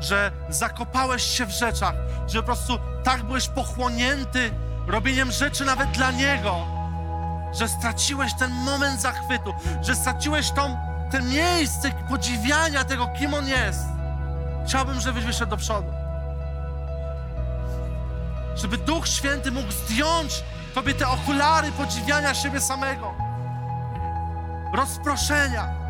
[0.00, 1.94] że zakopałeś się w rzeczach,
[2.26, 4.50] że po prostu tak byłeś pochłonięty
[4.86, 6.66] robieniem rzeczy nawet dla Niego,
[7.52, 10.50] że straciłeś ten moment zachwytu, że straciłeś
[11.10, 13.84] te miejsce podziwiania tego, kim On jest.
[14.66, 15.92] Chciałbym, żebyś wyszedł do przodu.
[18.56, 20.42] Żeby Duch Święty mógł zdjąć
[20.76, 23.14] Tobie te okulary podziwiania siebie samego,
[24.72, 25.85] rozproszenia.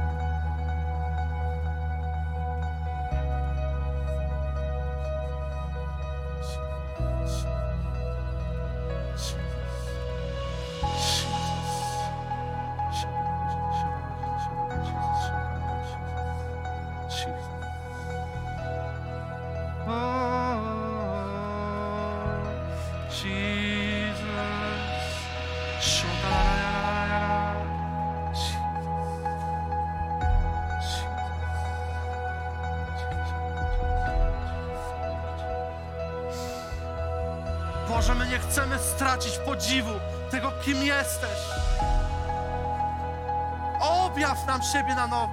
[44.72, 45.32] siebie na nowo.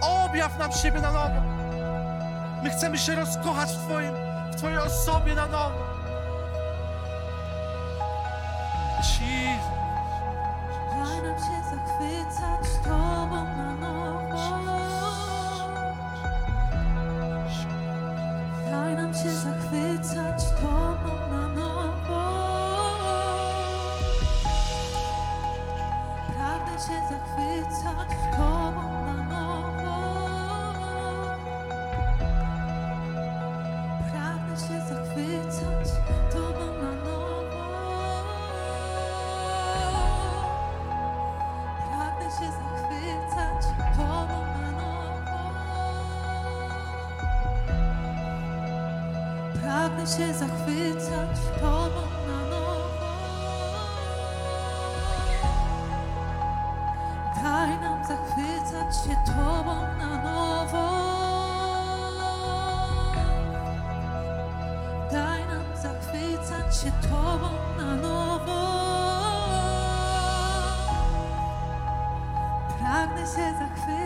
[0.00, 1.40] Objaw nam siebie na nowo.
[2.62, 4.14] My chcemy się rozkochać w, twoim,
[4.52, 5.93] w Twojej osobie na nowo.
[66.84, 68.60] się Tobą na nowo.
[72.78, 74.03] Pragnę się zachwycić.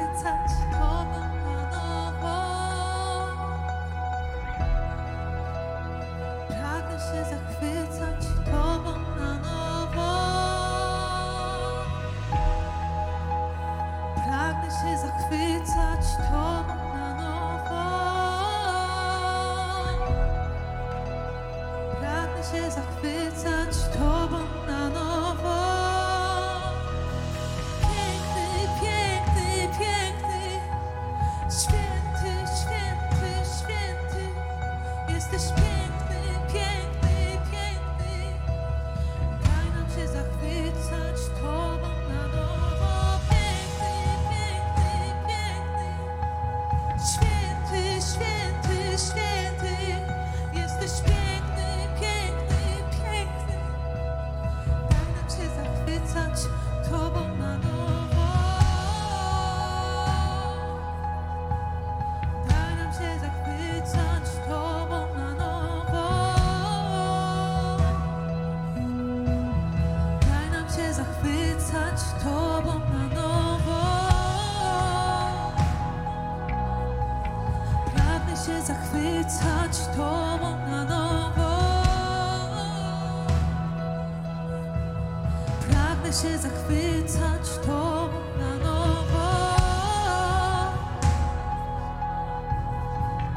[86.08, 89.56] radę się zachwycać to na nowo.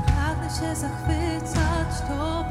[0.06, 2.51] Pragnę się zachwycać to